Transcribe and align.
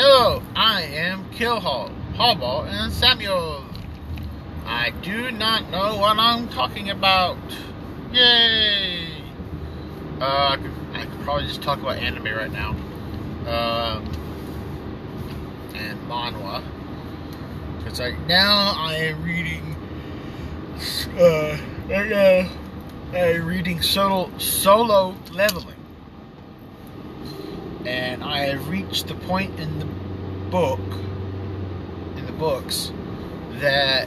Hello, 0.00 0.40
I 0.54 0.82
am 0.82 1.28
Killhall, 1.32 1.90
Hallball, 2.14 2.68
and 2.68 2.92
Samuel. 2.92 3.64
I 4.64 4.90
do 5.02 5.32
not 5.32 5.72
know 5.72 5.96
what 5.96 6.16
I'm 6.20 6.48
talking 6.50 6.90
about. 6.90 7.36
Yay! 8.12 9.08
Uh, 10.20 10.50
I 10.52 10.56
could, 10.56 10.70
I 10.92 11.04
could 11.04 11.20
probably 11.22 11.48
just 11.48 11.62
talk 11.62 11.80
about 11.80 11.96
anime 11.96 12.26
right 12.26 12.52
now. 12.52 12.76
Um, 13.48 14.04
and 15.74 15.98
manhwa. 16.08 16.62
Because 17.78 17.98
right 17.98 18.26
now 18.28 18.74
I 18.76 18.94
am 18.94 19.24
reading. 19.24 19.74
Uh, 21.18 21.58
right 21.88 22.08
now 22.08 22.50
I 23.14 23.32
am 23.32 23.46
reading 23.46 23.82
solo 23.82 24.30
solo 24.38 25.16
leveling, 25.32 25.74
and 27.88 28.22
I 28.22 28.40
have 28.40 28.68
reached 28.68 29.08
the 29.08 29.14
point 29.14 29.58
in 29.58 29.78
the 29.78 29.86
book, 30.50 30.78
in 32.16 32.26
the 32.26 32.32
books, 32.32 32.92
that 33.60 34.06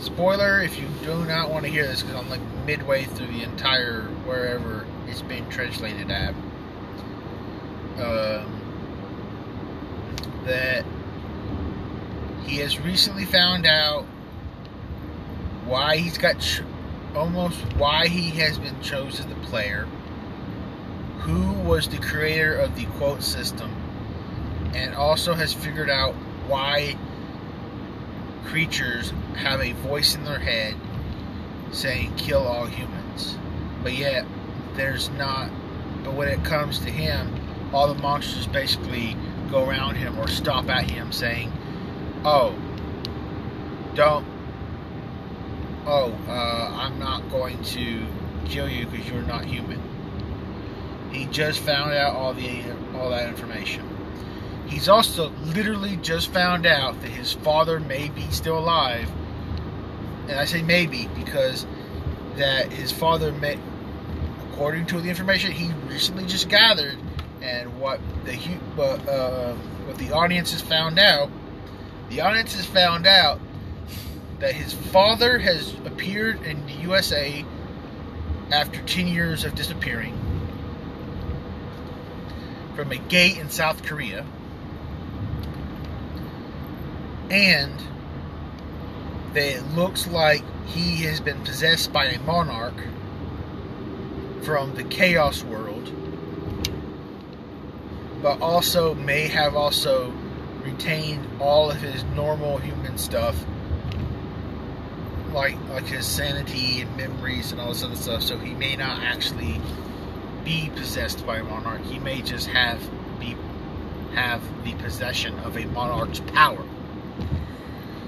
spoiler 0.00 0.62
if 0.62 0.78
you 0.78 0.86
do 1.02 1.24
not 1.24 1.50
want 1.50 1.64
to 1.64 1.70
hear 1.70 1.88
this 1.88 2.02
because 2.02 2.16
I'm 2.16 2.30
like 2.30 2.40
midway 2.64 3.02
through 3.04 3.26
the 3.26 3.42
entire 3.42 4.02
wherever 4.26 4.86
it's 5.08 5.22
being 5.22 5.48
translated 5.50 6.08
at. 6.10 6.34
Um, 8.00 8.54
that 10.44 10.84
he 12.46 12.58
has 12.58 12.78
recently 12.78 13.24
found 13.24 13.66
out 13.66 14.04
why 15.66 15.96
he's 15.96 16.16
got 16.16 16.62
almost 17.16 17.58
why 17.74 18.06
he 18.06 18.30
has 18.38 18.56
been 18.56 18.80
chosen 18.80 19.28
the 19.28 19.34
player, 19.48 19.88
who 21.20 21.52
was 21.52 21.88
the 21.88 21.98
creator 21.98 22.54
of 22.54 22.74
the 22.76 22.86
quote 22.96 23.22
system, 23.22 23.70
and 24.74 24.94
also 24.94 25.34
has 25.34 25.52
figured 25.52 25.90
out 25.90 26.14
why 26.46 26.96
creatures 28.46 29.12
have 29.36 29.60
a 29.60 29.72
voice 29.72 30.14
in 30.14 30.24
their 30.24 30.38
head 30.38 30.74
saying 31.70 32.14
kill 32.16 32.46
all 32.46 32.66
humans. 32.66 33.36
But 33.82 33.92
yet, 33.92 34.24
there's 34.74 35.10
not. 35.10 35.50
But 36.02 36.14
when 36.14 36.28
it 36.28 36.44
comes 36.44 36.78
to 36.80 36.90
him, 36.90 37.34
all 37.72 37.92
the 37.92 38.00
monsters 38.00 38.46
basically 38.46 39.16
go 39.50 39.68
around 39.68 39.96
him 39.96 40.18
or 40.18 40.28
stop 40.28 40.68
at 40.68 40.90
him 40.90 41.12
saying, 41.12 41.52
Oh, 42.24 42.54
don't. 43.94 44.26
Oh, 45.86 46.12
uh, 46.28 46.70
I'm 46.74 46.98
not 46.98 47.30
going 47.30 47.62
to 47.62 48.06
kill 48.44 48.68
you 48.68 48.86
because 48.86 49.08
you're 49.08 49.22
not 49.22 49.44
human. 49.44 49.80
He 51.12 51.26
just 51.26 51.60
found 51.60 51.92
out 51.92 52.14
all 52.14 52.34
the 52.34 52.62
all 52.94 53.10
that 53.10 53.28
information. 53.28 53.88
He's 54.66 54.88
also 54.88 55.30
literally 55.46 55.96
just 55.96 56.32
found 56.32 56.66
out 56.66 57.00
that 57.00 57.08
his 57.10 57.32
father 57.32 57.80
may 57.80 58.08
be 58.10 58.30
still 58.30 58.58
alive. 58.58 59.10
And 60.28 60.38
I 60.38 60.44
say 60.44 60.60
maybe 60.60 61.08
because 61.14 61.66
that 62.36 62.70
his 62.70 62.92
father 62.92 63.32
may, 63.32 63.58
according 64.50 64.86
to 64.86 65.00
the 65.00 65.08
information 65.08 65.52
he 65.52 65.72
recently 65.88 66.26
just 66.26 66.50
gathered, 66.50 66.98
and 67.40 67.80
what 67.80 68.00
the 68.24 68.34
uh, 68.82 69.54
what 69.86 69.96
the 69.96 70.12
audience 70.12 70.52
has 70.52 70.60
found 70.60 70.98
out, 70.98 71.30
the 72.10 72.20
audience 72.20 72.54
has 72.54 72.66
found 72.66 73.06
out 73.06 73.40
that 74.40 74.52
his 74.52 74.72
father 74.72 75.38
has 75.38 75.72
appeared 75.84 76.42
in 76.42 76.64
the 76.66 76.72
USA 76.72 77.44
after 78.50 78.80
10 78.82 79.06
years 79.06 79.44
of 79.44 79.54
disappearing 79.54 80.17
from 82.78 82.92
a 82.92 82.96
gate 82.96 83.36
in 83.38 83.50
South 83.50 83.82
Korea. 83.82 84.24
And 87.28 87.74
that 89.32 89.56
it 89.56 89.64
looks 89.74 90.06
like 90.06 90.44
he 90.66 90.98
has 90.98 91.18
been 91.18 91.42
possessed 91.42 91.92
by 91.92 92.04
a 92.04 92.20
monarch 92.20 92.76
from 94.44 94.76
the 94.76 94.84
chaos 94.84 95.42
world 95.42 95.92
but 98.22 98.40
also 98.40 98.94
may 98.94 99.26
have 99.26 99.56
also 99.56 100.12
retained 100.62 101.26
all 101.40 101.72
of 101.72 101.78
his 101.78 102.04
normal 102.14 102.58
human 102.58 102.96
stuff 102.96 103.44
like 105.32 105.56
like 105.68 105.86
his 105.86 106.06
sanity 106.06 106.80
and 106.82 106.96
memories 106.96 107.50
and 107.50 107.60
all 107.60 107.70
this 107.70 107.82
other 107.82 107.96
stuff 107.96 108.22
so 108.22 108.38
he 108.38 108.54
may 108.54 108.76
not 108.76 109.02
actually 109.02 109.60
be 110.48 110.70
possessed 110.74 111.26
by 111.26 111.36
a 111.36 111.44
monarch. 111.44 111.82
He 111.82 111.98
may 111.98 112.22
just 112.22 112.46
have 112.46 112.80
be 113.20 113.36
have 114.14 114.42
the 114.64 114.72
possession 114.82 115.38
of 115.40 115.58
a 115.58 115.66
monarch's 115.66 116.20
power. 116.20 116.64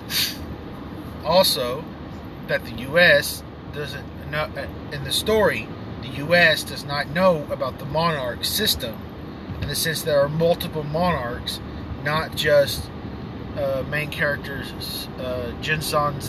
Also 1.22 1.84
that 2.48 2.64
the 2.64 2.72
US 2.88 3.42
doesn't 3.74 4.30
know 4.30 4.48
in 4.90 5.04
the 5.04 5.12
story 5.12 5.68
the 6.00 6.08
US 6.24 6.64
does 6.64 6.82
not 6.82 7.10
know 7.10 7.46
about 7.50 7.78
the 7.78 7.84
monarch 7.84 8.42
system 8.42 8.96
in 9.60 9.68
the 9.68 9.74
sense 9.74 10.00
there 10.00 10.18
are 10.22 10.30
multiple 10.30 10.82
monarchs 10.82 11.60
not 12.04 12.34
just 12.34 12.90
uh, 13.56 13.84
main 13.90 14.10
character's 14.10 15.08
uh, 15.18 15.52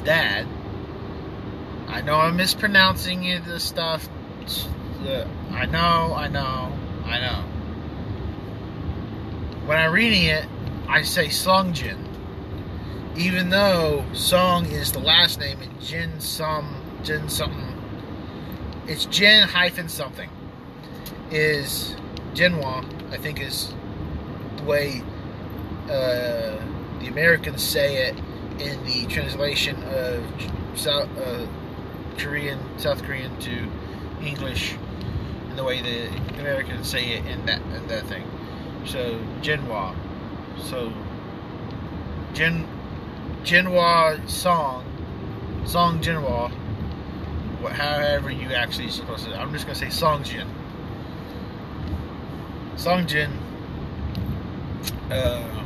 dad. 0.04 0.46
I 1.88 2.02
know 2.02 2.16
I'm 2.16 2.36
mispronouncing 2.36 3.24
it, 3.24 3.46
this 3.46 3.64
stuff 3.64 4.10
I 5.04 5.66
know 5.66 6.14
I 6.16 6.28
know 6.28 6.78
I 7.06 7.20
know. 7.20 7.44
When 9.66 9.78
I'm 9.78 9.92
reading 9.92 10.26
it 10.26 10.46
I 10.88 11.02
say 11.02 11.28
Songjin 11.28 11.98
even 13.18 13.50
though 13.50 14.06
Song 14.14 14.68
is 14.68 14.92
the 14.92 15.00
last 15.00 15.40
name 15.40 15.60
and 15.62 15.82
Jin 15.82 16.20
some 16.20 16.76
Jin 17.04 17.30
something. 17.30 17.76
It's 18.88 19.06
Jin 19.06 19.48
hyphen 19.48 19.90
something. 19.90 20.30
Is 21.32 21.96
Jinhua 22.34 23.12
I 23.12 23.18
think 23.18 23.42
is 23.42 23.74
the 24.58 24.64
way 24.64 25.02
uh, 25.86 26.58
the 27.00 27.08
Americans 27.08 27.64
say 27.64 28.08
it 28.08 28.16
in 28.60 28.86
the 28.86 29.08
translation 29.08 29.82
of 29.84 30.24
South 30.76 31.10
uh, 31.18 31.48
Korean 32.20 32.60
South 32.78 33.02
Korean 33.02 33.36
to 33.40 33.68
English 34.22 34.76
in 35.52 35.56
the 35.58 35.64
way 35.64 35.82
the 35.82 36.08
Americans 36.40 36.90
say 36.90 37.04
it 37.12 37.26
in 37.28 37.46
that 37.46 37.62
in 37.62 37.88
that 37.88 38.06
thing 38.08 38.26
so 38.86 39.20
Jinhua 39.42 39.96
so 40.58 40.92
Jin 42.34 42.68
Jinhua 43.44 44.30
song, 44.30 44.86
song 45.66 46.00
Jinhua, 46.00 46.52
however 47.72 48.30
you 48.30 48.54
actually 48.54 48.90
supposed 48.90 49.26
to. 49.26 49.36
I'm 49.36 49.52
just 49.52 49.66
gonna 49.66 49.76
say 49.76 49.90
Song 49.90 50.24
Songjin. 50.24 50.48
Songjin. 52.76 53.32
Uh, 55.10 55.64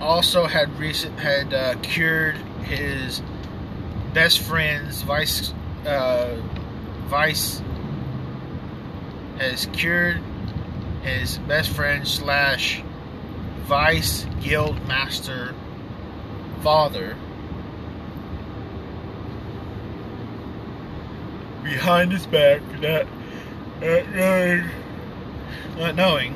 also 0.00 0.46
had 0.46 0.78
recent 0.78 1.18
had 1.18 1.52
uh, 1.52 1.74
cured 1.82 2.36
his 2.62 3.20
best 4.12 4.40
friend's 4.40 5.02
vice 5.02 5.52
uh, 5.86 6.36
vice 7.06 7.62
has 9.38 9.66
cured 9.72 10.20
his 11.02 11.38
best 11.38 11.70
friend 11.70 12.06
slash 12.06 12.82
vice 13.66 14.26
guild 14.40 14.86
master 14.86 15.54
father 16.62 17.16
behind 21.62 22.12
his 22.12 22.26
back 22.26 22.62
not, 22.80 23.06
not 23.80 24.08
knowing, 24.14 24.70
not 25.76 25.94
knowing. 25.94 26.34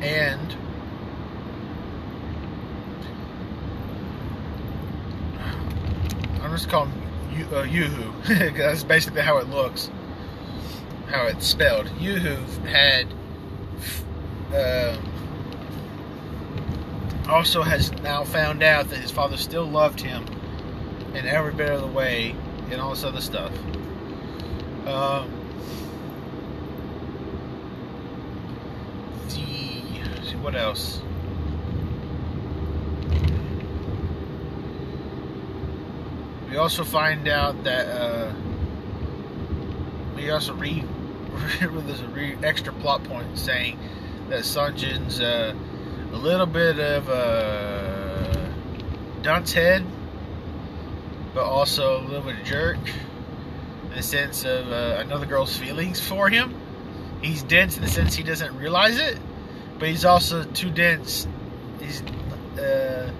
And 0.00 0.56
I'm 6.42 6.50
just 6.50 6.68
calling 6.68 7.03
uh, 7.42 7.64
because 8.28 8.54
that's 8.56 8.84
basically 8.84 9.22
how 9.22 9.38
it 9.38 9.48
looks 9.48 9.90
how 11.06 11.26
it's 11.26 11.46
spelled 11.46 11.86
Yuhu 11.98 12.36
had 12.66 13.06
uh, 14.54 14.96
also 17.28 17.62
has 17.62 17.92
now 18.02 18.24
found 18.24 18.62
out 18.62 18.88
that 18.90 18.98
his 18.98 19.10
father 19.10 19.36
still 19.36 19.64
loved 19.64 20.00
him 20.00 20.24
in 21.14 21.26
every 21.26 21.52
bit 21.52 21.70
of 21.70 21.80
the 21.80 21.86
way 21.86 22.34
and 22.70 22.80
all 22.80 22.90
this 22.90 23.04
other 23.04 23.20
stuff. 23.20 23.52
Um, 24.86 25.30
the 29.28 29.34
see 30.24 30.36
what 30.40 30.54
else? 30.54 31.00
We 36.54 36.58
also 36.60 36.84
find 36.84 37.26
out 37.26 37.64
that 37.64 37.88
uh, 37.88 38.32
we 40.14 40.30
also 40.30 40.54
read 40.54 40.86
there's 41.60 42.00
a 42.00 42.06
re, 42.06 42.36
extra 42.44 42.72
plot 42.74 43.02
point 43.02 43.36
saying 43.36 43.76
that 44.28 44.44
Sanjin's 44.44 45.20
uh, 45.20 45.52
a 46.12 46.16
little 46.16 46.46
bit 46.46 46.78
of 46.78 47.08
a 47.08 48.54
dunce 49.22 49.52
head, 49.52 49.84
but 51.34 51.42
also 51.42 51.98
a 51.98 52.02
little 52.04 52.22
bit 52.22 52.38
of 52.38 52.46
jerk 52.46 52.78
in 53.88 53.96
the 53.96 54.02
sense 54.04 54.44
of 54.44 54.70
uh, 54.70 54.98
another 55.00 55.26
girl's 55.26 55.56
feelings 55.56 55.98
for 55.98 56.28
him. 56.28 56.54
He's 57.20 57.42
dense 57.42 57.78
in 57.78 57.82
the 57.82 57.90
sense 57.90 58.14
he 58.14 58.22
doesn't 58.22 58.56
realize 58.56 58.96
it, 58.96 59.18
but 59.80 59.88
he's 59.88 60.04
also 60.04 60.44
too 60.44 60.70
dense. 60.70 61.26
He's 61.80 62.00
uh, 62.60 63.10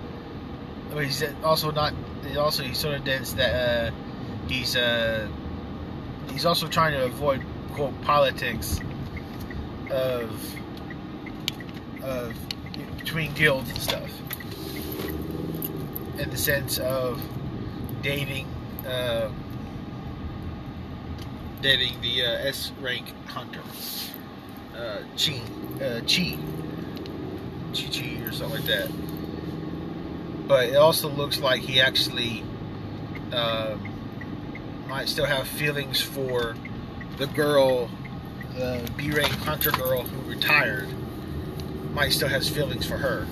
he's 0.93 1.25
also 1.43 1.73
not. 1.73 1.95
Also 2.37 2.63
he's 2.63 2.79
sort 2.79 2.97
of 2.97 3.05
dense 3.05 3.33
that 3.35 3.55
uh, 3.55 3.91
he's 4.49 4.77
uh, 4.77 5.29
he's 6.31 6.45
also 6.47 6.67
trying 6.67 6.93
to 6.93 7.05
avoid 7.05 7.43
quote 7.73 7.99
politics 8.03 8.81
of 9.91 10.57
of 12.03 12.35
between 12.99 13.33
guilds 13.35 13.71
and 13.71 13.79
stuff. 13.79 14.11
In 16.19 16.31
the 16.31 16.37
sense 16.37 16.79
of 16.79 17.21
dating 18.03 18.47
uh, 18.87 19.31
dating 21.61 22.01
the 22.03 22.27
uh, 22.27 22.49
S 22.49 22.73
rank 22.81 23.07
hunter. 23.27 23.63
Uh, 24.77 24.99
Chi 25.17 25.41
uh, 25.83 26.01
Chi. 26.01 26.37
Chi 27.73 27.89
Chi 27.91 28.21
or 28.23 28.33
something 28.33 28.61
like 28.61 28.67
that 28.67 29.04
but 30.47 30.69
it 30.69 30.77
also 30.77 31.09
looks 31.09 31.41
like 31.41 31.63
he 31.63 31.81
actually 31.81 32.45
uh, 33.33 33.77
might 34.89 35.09
still 35.09 35.27
have 35.27 35.49
feelings 35.49 36.01
for 36.01 36.55
the 37.17 37.27
girl, 37.29 37.89
the 38.55 38.89
B 38.97 39.11
rank 39.11 39.33
hunter 39.33 39.71
girl 39.71 40.03
who 40.03 40.31
retired, 40.31 40.89
might 41.95 42.13
still 42.13 42.29
has 42.29 42.49
feelings 42.49 42.87
for 42.87 42.97
her. 42.97 43.27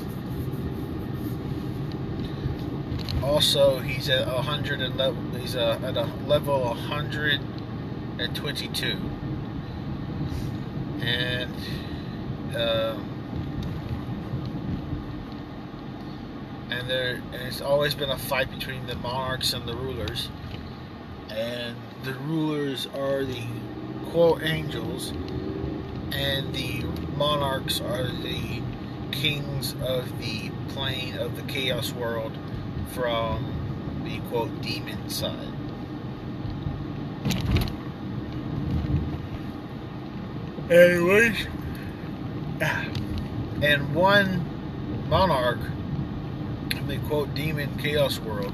Also, 3.22 3.78
he's 3.78 4.08
at 4.08 4.26
100 4.26 4.80
and 4.80 4.96
level. 4.96 5.22
He's 5.38 5.54
a, 5.54 5.78
at 5.84 5.96
a 5.96 6.06
level 6.26 6.60
122, 6.60 8.98
and. 11.00 11.54
Uh, 12.56 12.96
and 16.78 16.88
there 16.88 17.14
and 17.32 17.42
it's 17.42 17.60
always 17.60 17.94
been 17.94 18.10
a 18.10 18.18
fight 18.18 18.50
between 18.50 18.86
the 18.86 18.94
monarchs 18.96 19.52
and 19.52 19.66
the 19.66 19.74
rulers. 19.76 20.28
And 21.28 21.76
the 22.04 22.14
rulers 22.14 22.86
are 22.94 23.24
the 23.24 23.42
quote 24.10 24.42
angels. 24.42 25.10
And 26.12 26.54
the 26.54 26.82
monarchs 27.16 27.80
are 27.80 28.04
the 28.04 28.62
kings 29.10 29.74
of 29.82 30.18
the 30.18 30.50
plane 30.68 31.16
of 31.18 31.36
the 31.36 31.42
chaos 31.42 31.92
world 31.92 32.36
from 32.92 34.02
the 34.04 34.18
quote 34.28 34.60
demon 34.62 35.08
side. 35.08 35.54
Anyways. 40.70 41.46
And 43.62 43.94
one 43.94 45.08
monarch 45.08 45.60
the 46.86 46.98
quote 47.08 47.34
demon 47.34 47.76
chaos 47.78 48.18
world 48.18 48.52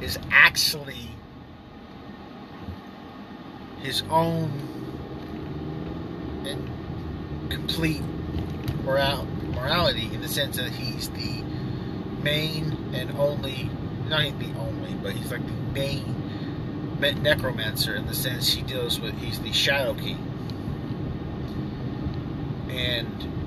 is 0.00 0.18
actually 0.30 1.10
his 3.80 4.02
own 4.10 4.50
and 6.46 7.50
complete 7.50 8.02
moral, 8.84 9.26
morality 9.54 10.10
in 10.12 10.20
the 10.20 10.28
sense 10.28 10.56
that 10.56 10.70
he's 10.70 11.08
the 11.10 11.42
main 12.22 12.72
and 12.94 13.10
only 13.18 13.70
not 14.08 14.38
the 14.38 14.52
only 14.58 14.94
but 15.02 15.12
he's 15.12 15.30
like 15.30 15.44
the 15.46 15.72
main 15.72 16.18
necromancer 17.00 17.94
in 17.94 18.06
the 18.06 18.14
sense 18.14 18.52
he 18.52 18.62
deals 18.62 18.98
with 18.98 19.16
he's 19.18 19.40
the 19.40 19.52
shadow 19.52 19.94
king. 19.94 20.18
And 22.68 23.37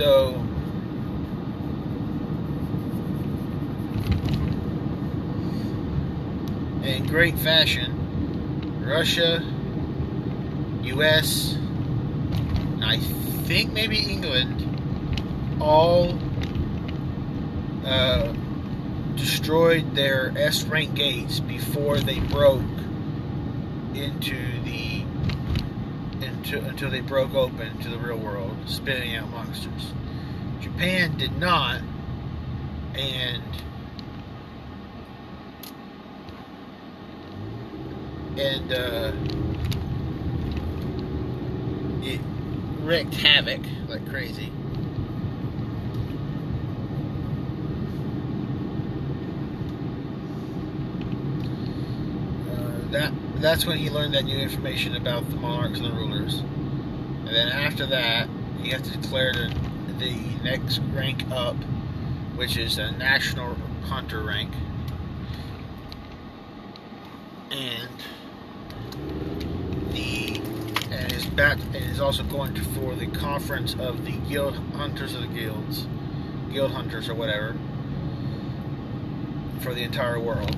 so 0.00 0.30
in 6.82 7.06
great 7.06 7.38
fashion, 7.38 8.82
Russia, 8.82 9.44
U.S., 10.84 11.54
I 12.82 12.96
think 13.44 13.74
maybe 13.74 13.98
England, 13.98 15.58
all 15.60 16.18
uh, 17.84 18.32
destroyed 19.16 19.94
their 19.94 20.32
S 20.34 20.64
rank 20.64 20.94
gates 20.94 21.40
before 21.40 21.98
they 21.98 22.20
broke 22.20 22.62
into 23.92 24.62
the 24.64 24.99
until 26.48 26.90
they 26.90 27.00
broke 27.00 27.34
open 27.34 27.78
to 27.78 27.88
the 27.88 27.98
real 27.98 28.16
world, 28.16 28.56
spitting 28.66 29.14
out 29.14 29.30
monsters. 29.30 29.92
Japan 30.60 31.16
did 31.16 31.36
not, 31.38 31.80
and 32.94 33.42
and 38.38 38.72
uh, 38.72 39.12
it 42.02 42.20
wreaked 42.80 43.14
havoc 43.14 43.60
like 43.88 44.08
crazy. 44.08 44.50
Uh, 52.50 52.90
that 52.90 53.12
that's 53.40 53.64
when 53.64 53.78
he 53.78 53.88
learned 53.88 54.14
that 54.14 54.24
new 54.24 54.38
information 54.38 54.96
about 54.96 55.28
the 55.30 55.36
monarchs 55.36 55.78
and 55.78 55.86
the 55.86 55.92
rulers. 55.92 56.40
And 56.40 57.28
then 57.28 57.48
after 57.48 57.86
that, 57.86 58.28
he 58.62 58.70
has 58.70 58.82
to 58.82 58.98
declare 58.98 59.32
the, 59.32 59.94
the 59.98 60.14
next 60.44 60.80
rank 60.92 61.24
up, 61.30 61.56
which 62.36 62.56
is 62.58 62.78
a 62.78 62.90
national 62.92 63.54
hunter 63.84 64.22
rank. 64.22 64.52
And 67.50 67.88
the 69.92 70.40
and 70.90 71.12
is 71.12 71.26
back 71.26 71.58
and 71.58 71.76
is 71.76 72.00
also 72.00 72.22
going 72.24 72.54
to 72.54 72.62
for 72.62 72.94
the 72.94 73.06
conference 73.06 73.74
of 73.74 74.04
the 74.04 74.12
guild 74.28 74.56
hunters 74.74 75.14
of 75.14 75.22
the 75.22 75.28
guilds, 75.28 75.86
guild 76.52 76.72
hunters 76.72 77.08
or 77.08 77.14
whatever, 77.14 77.56
for 79.60 79.72
the 79.72 79.82
entire 79.82 80.20
world. 80.20 80.56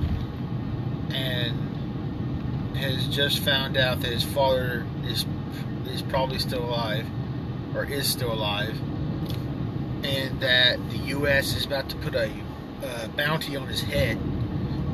And 1.11 1.72
has 2.76 3.07
just 3.09 3.41
found 3.41 3.76
out 3.76 4.00
that 4.00 4.12
his 4.12 4.25
father 4.25 4.87
is 5.05 5.26
is 5.87 6.02
probably 6.02 6.38
still 6.38 6.64
alive, 6.64 7.07
or 7.75 7.85
is 7.85 8.09
still 8.09 8.33
alive, 8.33 8.79
and 10.05 10.41
that 10.41 10.79
the 10.91 10.99
U.S. 10.99 11.55
is 11.55 11.67
about 11.67 11.88
to 11.91 11.97
put 11.97 12.14
a 12.14 12.31
bounty 13.17 13.57
on 13.57 13.67
his 13.67 13.83
head 13.83 14.19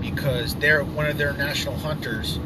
because 0.01 0.55
their 0.57 0.85
one 0.85 1.07
of 1.07 1.19
their 1.19 1.33
national 1.33 1.77
hunters 1.77 2.39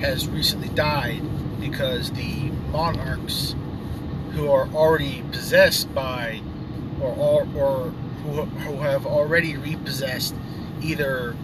has 0.00 0.28
recently 0.28 0.68
died 0.70 1.22
because 1.60 2.10
the 2.12 2.50
monarchs 2.72 3.54
who 4.32 4.50
are 4.50 4.68
already 4.68 5.22
possessed 5.30 5.92
by 5.94 6.40
or 7.00 7.12
or, 7.12 7.48
or 7.56 7.90
who, 8.22 8.42
who 8.42 8.76
have 8.76 9.06
already 9.06 9.56
repossessed 9.56 10.34
either 10.82 11.36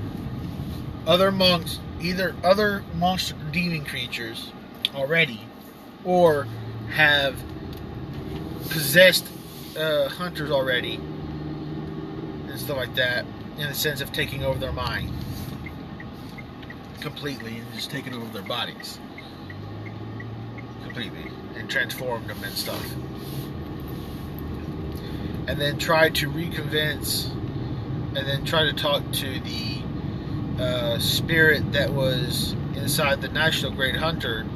other 1.07 1.31
monks 1.31 1.79
either 2.01 2.35
other 2.45 2.83
monster 2.97 3.35
demon 3.53 3.85
creatures 3.85 4.53
already 4.95 5.41
or 6.05 6.47
have 6.91 7.37
possessed 8.71 9.27
uh, 9.77 10.09
hunters 10.09 10.51
already 10.51 10.95
and 10.97 12.59
stuff 12.59 12.77
like 12.77 12.95
that 12.95 13.25
in 13.59 13.69
the 13.69 13.75
sense 13.75 14.01
of 14.01 14.13
taking 14.13 14.45
over 14.45 14.59
their 14.59 14.73
mind 14.73 15.11
completely 17.01 17.59
and 17.59 17.73
just 17.75 17.91
taking 17.91 18.15
over 18.15 18.27
their 18.33 18.43
bodies 18.43 18.99
completely 20.83 21.31
and 21.57 21.71
transformed 21.71 22.29
them 22.29 22.43
and 22.43 22.55
stuff. 22.55 22.85
And 25.47 25.61
then 25.61 25.79
try 25.79 26.11
to 26.11 26.31
reconvince 26.31 27.31
and 28.17 28.27
then 28.27 28.45
try 28.45 28.65
to 28.65 28.73
talk 28.73 29.03
to 29.13 29.41
the 29.41 29.76
uh, 30.59 30.99
spirit 30.99 31.73
that 31.73 31.93
was 31.93 32.53
inside 32.75 33.21
the 33.21 33.29
National 33.29 33.73
Great 33.73 33.97
Hunter. 33.97 34.47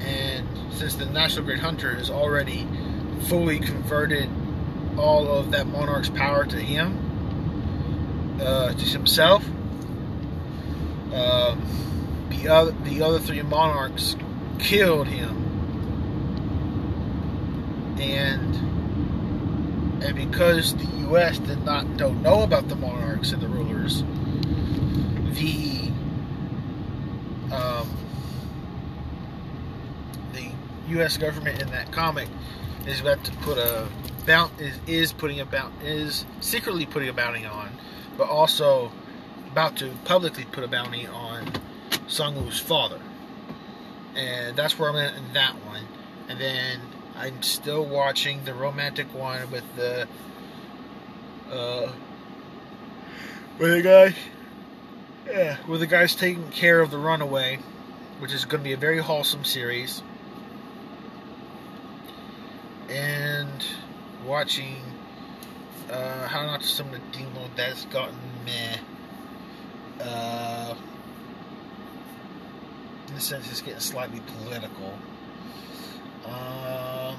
And 0.00 0.48
since 0.72 0.94
the 0.94 1.06
National 1.06 1.44
Great 1.44 1.58
Hunter 1.58 1.94
has 1.94 2.10
already 2.10 2.66
fully 3.22 3.58
converted 3.58 4.28
all 4.98 5.28
of 5.28 5.50
that 5.50 5.66
monarch's 5.66 6.10
power 6.10 6.44
to 6.44 6.56
him, 6.56 7.06
uh, 8.40 8.72
to 8.72 8.84
himself. 8.84 9.44
Uh, 11.12 11.56
the 12.28 12.48
other 12.48 12.72
the 12.84 13.02
other 13.02 13.18
three 13.18 13.42
monarchs 13.42 14.16
killed 14.58 15.06
him, 15.08 15.34
and 17.98 18.54
and 20.02 20.16
because 20.16 20.74
the 20.74 20.86
U.S. 21.08 21.38
did 21.38 21.64
not 21.64 21.96
don't 21.96 22.22
know 22.22 22.42
about 22.42 22.68
the 22.68 22.76
monarchs 22.76 23.32
and 23.32 23.40
the 23.40 23.48
rulers, 23.48 24.02
the 25.34 25.90
um, 27.54 27.88
the 30.32 30.50
U.S. 30.88 31.16
government 31.16 31.60
in 31.62 31.70
that 31.70 31.92
comic 31.92 32.28
is 32.86 33.00
about 33.00 33.22
to 33.24 33.32
put 33.38 33.58
a 33.58 33.88
bounty 34.26 34.64
is, 34.64 34.80
is 34.86 35.12
putting 35.12 35.40
a 35.40 35.44
bounty 35.44 35.86
is 35.86 36.24
secretly 36.40 36.86
putting 36.86 37.08
a 37.08 37.12
bounty 37.12 37.44
on, 37.44 37.70
but 38.16 38.28
also 38.28 38.90
about 39.50 39.76
to 39.76 39.90
publicly 40.04 40.44
put 40.44 40.64
a 40.64 40.68
bounty 40.68 41.06
on 41.06 41.50
Sung 42.08 42.50
father, 42.50 43.00
and 44.14 44.56
that's 44.56 44.78
where 44.78 44.90
I'm 44.90 44.96
at 44.96 45.14
in 45.16 45.32
that 45.32 45.54
one. 45.64 45.82
And 46.28 46.40
then 46.40 46.80
I'm 47.16 47.42
still 47.42 47.84
watching 47.84 48.44
the 48.44 48.54
romantic 48.54 49.12
one 49.14 49.50
with 49.50 49.64
the 49.76 50.06
uh, 51.50 51.92
with 53.58 53.72
the 53.72 53.82
guy, 53.82 54.14
yeah, 55.28 55.56
with 55.66 55.80
the 55.80 55.86
guys 55.86 56.14
taking 56.14 56.50
care 56.50 56.80
of 56.80 56.90
the 56.90 56.98
runaway, 56.98 57.58
which 58.18 58.32
is 58.32 58.44
going 58.44 58.62
to 58.62 58.64
be 58.64 58.72
a 58.72 58.76
very 58.76 58.98
wholesome 58.98 59.44
series 59.44 60.02
and 62.88 63.64
watching 64.24 64.76
uh, 65.90 66.26
How 66.28 66.46
Not 66.46 66.62
to 66.62 66.66
Summon 66.66 67.00
a 67.00 67.16
Demon 67.16 67.50
that's 67.56 67.84
gotten 67.86 68.16
meh. 68.44 68.76
Uh, 70.00 70.74
in 73.08 73.14
the 73.14 73.20
sense, 73.20 73.50
it's 73.50 73.62
getting 73.62 73.80
slightly 73.80 74.20
political. 74.38 74.98
Um, 76.24 77.16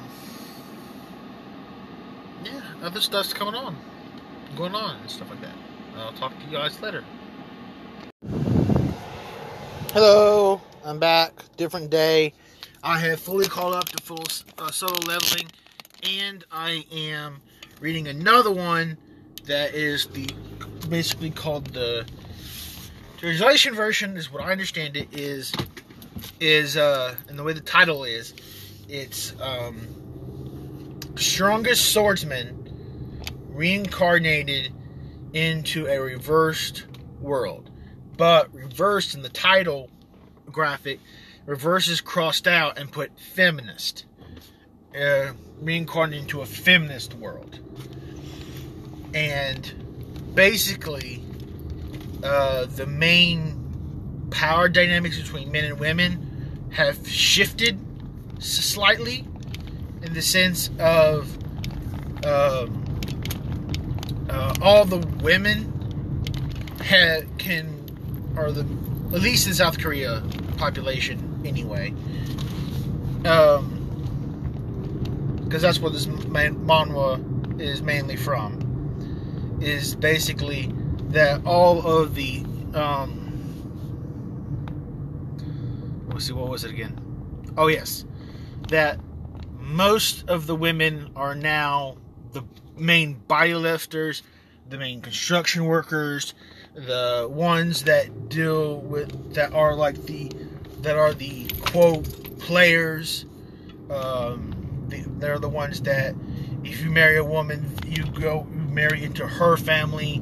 yeah, 2.44 2.62
other 2.84 3.02
stuff's 3.02 3.34
coming 3.34 3.56
on, 3.56 3.76
going 4.56 4.76
on, 4.76 4.98
and 4.98 5.10
stuff 5.10 5.30
like 5.30 5.42
that. 5.42 5.56
I'll 5.98 6.14
talk 6.14 6.38
to 6.38 6.46
you 6.46 6.52
guys 6.52 6.80
later. 6.82 7.04
Hello, 10.00 10.62
I'm 10.86 11.00
back. 11.00 11.34
Different 11.58 11.90
day. 11.90 12.32
I 12.84 13.00
have 13.00 13.20
fully 13.20 13.48
called 13.48 13.74
up 13.74 13.90
to 13.90 14.04
full 14.04 14.24
uh, 14.60 14.70
solo 14.70 14.94
leveling, 15.08 15.50
and 16.04 16.46
I 16.52 16.86
am 16.92 17.42
reading 17.82 18.08
another 18.08 18.52
one 18.52 19.00
that 19.46 19.74
is 19.74 20.06
the 20.06 20.30
basically 20.88 21.32
called 21.32 21.74
the 21.74 22.06
translation 23.18 23.74
version 23.74 24.16
is 24.18 24.32
what 24.32 24.44
I 24.44 24.52
understand 24.52 24.98
it 24.98 25.08
is 25.18 25.52
is 26.40 26.78
uh 26.78 27.16
and 27.28 27.40
the 27.40 27.44
way 27.44 27.54
the 27.54 27.60
title 27.60 28.04
is 28.04 28.36
it's 28.88 29.34
um 29.42 29.82
strongest 31.16 31.92
swordsman 31.92 32.70
reincarnated 33.50 34.72
into 35.34 35.88
a 35.88 36.00
reversed 36.00 36.86
world 37.20 37.72
but 38.18 38.54
reversed 38.54 39.16
in 39.16 39.22
the 39.22 39.30
title 39.30 39.90
graphic 40.52 41.00
reverse 41.46 41.88
is 41.88 42.02
crossed 42.02 42.48
out 42.48 42.78
and 42.78 42.92
put 42.92 43.18
feminist. 43.20 44.06
Uh, 45.00 45.32
reincarnated 45.62 46.24
into 46.24 46.42
a 46.42 46.46
feminist 46.46 47.14
world. 47.14 47.60
And 49.14 50.34
basically, 50.34 51.24
uh, 52.24 52.66
the 52.66 52.86
main 52.86 54.28
power 54.32 54.70
dynamics 54.70 55.20
between 55.20 55.52
men 55.52 55.66
and 55.66 55.80
women 55.80 56.70
have 56.72 57.08
shifted 57.08 57.80
slightly 58.40 59.26
in 60.02 60.14
the 60.14 60.22
sense 60.22 60.70
of 60.80 61.32
um, 62.26 62.84
uh, 64.30 64.56
all 64.62 64.86
the 64.86 64.98
women 65.22 65.74
ha- 66.82 67.22
can, 67.38 67.77
or 68.38 68.52
the 68.52 68.62
at 69.14 69.22
least 69.22 69.48
in 69.48 69.54
South 69.54 69.80
Korea 69.80 70.22
population 70.58 71.42
anyway. 71.46 71.94
Um, 73.26 73.74
because 75.44 75.62
that's 75.62 75.80
what 75.80 75.94
this 75.94 76.06
manhwa 76.06 77.62
is 77.62 77.82
mainly 77.82 78.18
from. 78.18 78.66
Is 79.62 79.96
basically 79.96 80.72
that 81.10 81.46
all 81.46 81.88
of 81.88 82.16
the 82.16 82.44
um, 82.74 83.28
let's 86.10 86.28
see, 86.28 86.34
what 86.34 86.50
was 86.50 86.64
it 86.64 86.72
again? 86.72 87.00
Oh 87.58 87.68
yes, 87.68 88.06
that 88.70 89.00
most 89.60 90.28
of 90.30 90.48
the 90.48 90.56
women 90.56 91.12
are 91.16 91.36
now 91.36 91.98
the 92.34 92.44
main 92.76 93.14
body 93.14 93.54
lifters, 93.56 94.22
the 94.70 94.78
main 94.78 95.02
construction 95.02 95.66
workers, 95.66 96.34
the 96.74 97.28
ones 97.30 97.84
that 97.84 98.30
deal 98.30 98.78
with 98.78 99.34
that 99.34 99.54
are 99.54 99.76
like 99.76 100.06
the 100.06 100.32
that 100.82 100.96
are 100.96 101.14
the 101.14 101.48
quote 101.62 102.40
players. 102.40 103.26
Um, 103.90 104.86
the, 104.90 105.04
they're 105.18 105.40
the 105.40 105.50
ones 105.50 105.82
that 105.82 106.16
if 106.64 106.82
you 106.82 106.92
marry 106.92 107.18
a 107.18 107.24
woman, 107.24 107.72
you 107.86 108.04
go 108.06 108.48
you 108.52 108.60
marry 108.60 109.04
into 109.04 109.28
her 109.28 109.58
family, 109.58 110.22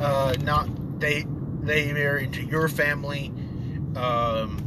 uh, 0.00 0.34
not 0.42 0.68
they 1.00 1.26
they 1.62 1.92
marry 1.92 2.24
into 2.24 2.42
your 2.42 2.68
family. 2.68 3.32
Um, 3.94 4.58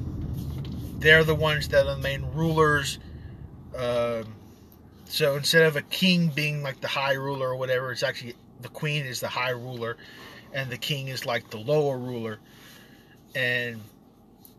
they're 0.99 1.23
the 1.23 1.35
ones 1.35 1.69
that 1.69 1.85
are 1.87 1.95
the 1.95 2.01
main 2.01 2.23
rulers. 2.33 2.99
Uh, 3.75 4.23
so 5.05 5.35
instead 5.35 5.63
of 5.63 5.75
a 5.75 5.81
king 5.81 6.29
being 6.29 6.63
like 6.63 6.81
the 6.81 6.87
high 6.87 7.13
ruler 7.13 7.49
or 7.49 7.55
whatever, 7.55 7.91
it's 7.91 8.03
actually 8.03 8.35
the 8.61 8.69
queen 8.69 9.05
is 9.05 9.19
the 9.19 9.27
high 9.27 9.51
ruler, 9.51 9.97
and 10.53 10.69
the 10.69 10.77
king 10.77 11.07
is 11.07 11.25
like 11.25 11.49
the 11.49 11.57
lower 11.57 11.97
ruler. 11.97 12.39
And 13.35 13.81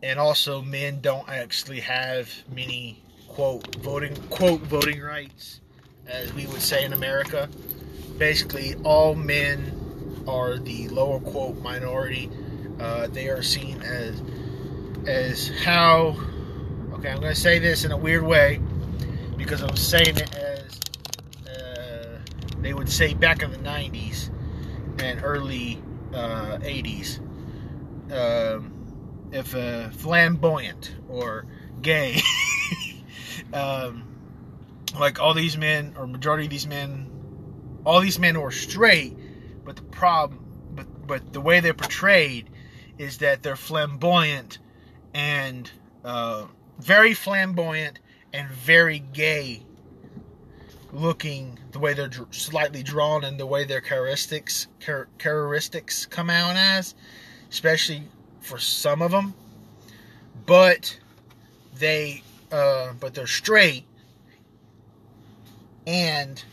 and 0.03 0.19
also 0.19 0.61
men 0.61 1.01
don't 1.01 1.27
actually 1.27 1.79
have 1.79 2.31
many 2.53 3.01
quote 3.27 3.75
voting 3.77 4.15
quote 4.29 4.61
voting 4.61 5.01
rights 5.01 5.61
as 6.07 6.33
we 6.33 6.45
would 6.47 6.61
say 6.61 6.85
in 6.85 6.93
America. 6.93 7.49
Basically, 8.17 8.75
all 8.83 9.15
men 9.15 10.23
are 10.27 10.57
the 10.57 10.87
lower 10.89 11.19
quote 11.19 11.57
minority. 11.61 12.29
Uh, 12.79 13.07
they 13.07 13.27
are 13.29 13.41
seen 13.41 13.81
as 13.81 14.21
as 15.07 15.49
how 15.63 16.15
okay. 16.93 17.09
I'm 17.09 17.19
going 17.19 17.33
to 17.33 17.39
say 17.39 17.59
this 17.59 17.85
in 17.85 17.91
a 17.91 17.97
weird 17.97 18.23
way 18.23 18.59
because 19.37 19.61
I'm 19.61 19.75
saying 19.75 20.17
it 20.17 20.35
they 22.67 22.73
would 22.73 22.91
say 22.91 23.13
back 23.13 23.41
in 23.41 23.49
the 23.49 23.57
90s 23.59 24.29
and 24.99 25.23
early 25.23 25.81
uh, 26.13 26.57
80s. 26.57 27.19
Um, 28.11 29.29
if 29.31 29.55
flamboyant 29.95 30.93
or 31.07 31.45
gay, 31.81 32.21
um, 33.53 34.03
like 34.99 35.17
all 35.17 35.33
these 35.33 35.57
men 35.57 35.95
or 35.97 36.07
majority 36.07 36.43
of 36.43 36.49
these 36.49 36.67
men, 36.67 37.09
all 37.85 38.01
these 38.01 38.19
men 38.19 38.35
are 38.35 38.51
straight, 38.51 39.17
but 39.63 39.77
the 39.77 39.83
problem, 39.83 40.43
but 40.75 41.07
but 41.07 41.31
the 41.31 41.39
way 41.39 41.61
they're 41.61 41.73
portrayed 41.73 42.49
is 42.97 43.19
that 43.19 43.43
they're 43.43 43.55
flamboyant 43.55 44.57
and 45.13 45.71
uh, 46.03 46.45
very 46.79 47.13
flamboyant 47.13 48.01
and 48.33 48.49
very 48.49 48.99
gay 48.99 49.63
looking 50.93 51.59
the 51.71 51.79
way 51.79 51.93
they're 51.93 52.11
slightly 52.31 52.83
drawn 52.83 53.23
and 53.23 53.39
the 53.39 53.45
way 53.45 53.65
their 53.65 53.81
characteristics 53.81 54.67
char- 54.79 55.07
characteristics 55.17 56.05
come 56.05 56.29
out 56.29 56.55
as 56.55 56.95
especially 57.49 58.03
for 58.41 58.57
some 58.57 59.01
of 59.01 59.11
them, 59.11 59.33
but 60.45 60.97
they 61.77 62.23
uh, 62.51 62.93
but 62.99 63.13
they're 63.13 63.27
straight. 63.27 63.85
And 65.85 66.43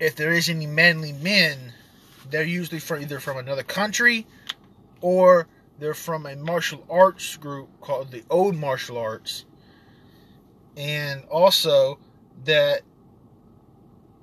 if 0.00 0.16
there 0.16 0.32
is 0.32 0.48
any 0.48 0.66
manly 0.66 1.12
men, 1.12 1.72
they're 2.30 2.44
usually 2.44 2.80
from 2.80 3.02
either 3.02 3.20
from 3.20 3.38
another 3.38 3.62
country 3.62 4.26
or 5.00 5.46
they're 5.78 5.94
from 5.94 6.26
a 6.26 6.36
martial 6.36 6.84
arts 6.90 7.36
group 7.36 7.68
called 7.80 8.10
the 8.10 8.22
Old 8.28 8.56
Martial 8.56 8.98
Arts. 8.98 9.44
And 10.76 11.24
also 11.24 11.98
that 12.44 12.82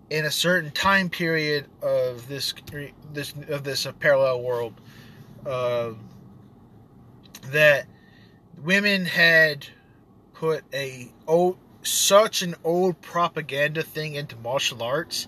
in 0.10 0.26
a 0.26 0.32
certain 0.32 0.72
time 0.72 1.10
period 1.10 1.66
of 1.82 2.28
this 2.28 2.54
this 3.14 3.34
of 3.50 3.64
this 3.64 3.88
parallel 4.00 4.42
world, 4.42 4.74
uh, 5.46 5.92
that 7.52 7.88
women 8.64 9.06
had 9.06 9.68
put 10.34 10.64
a 10.74 11.12
old 11.28 11.58
such 11.82 12.42
an 12.42 12.56
old 12.64 13.02
propaganda 13.02 13.84
thing 13.84 14.16
into 14.16 14.36
martial 14.38 14.82
arts 14.82 15.28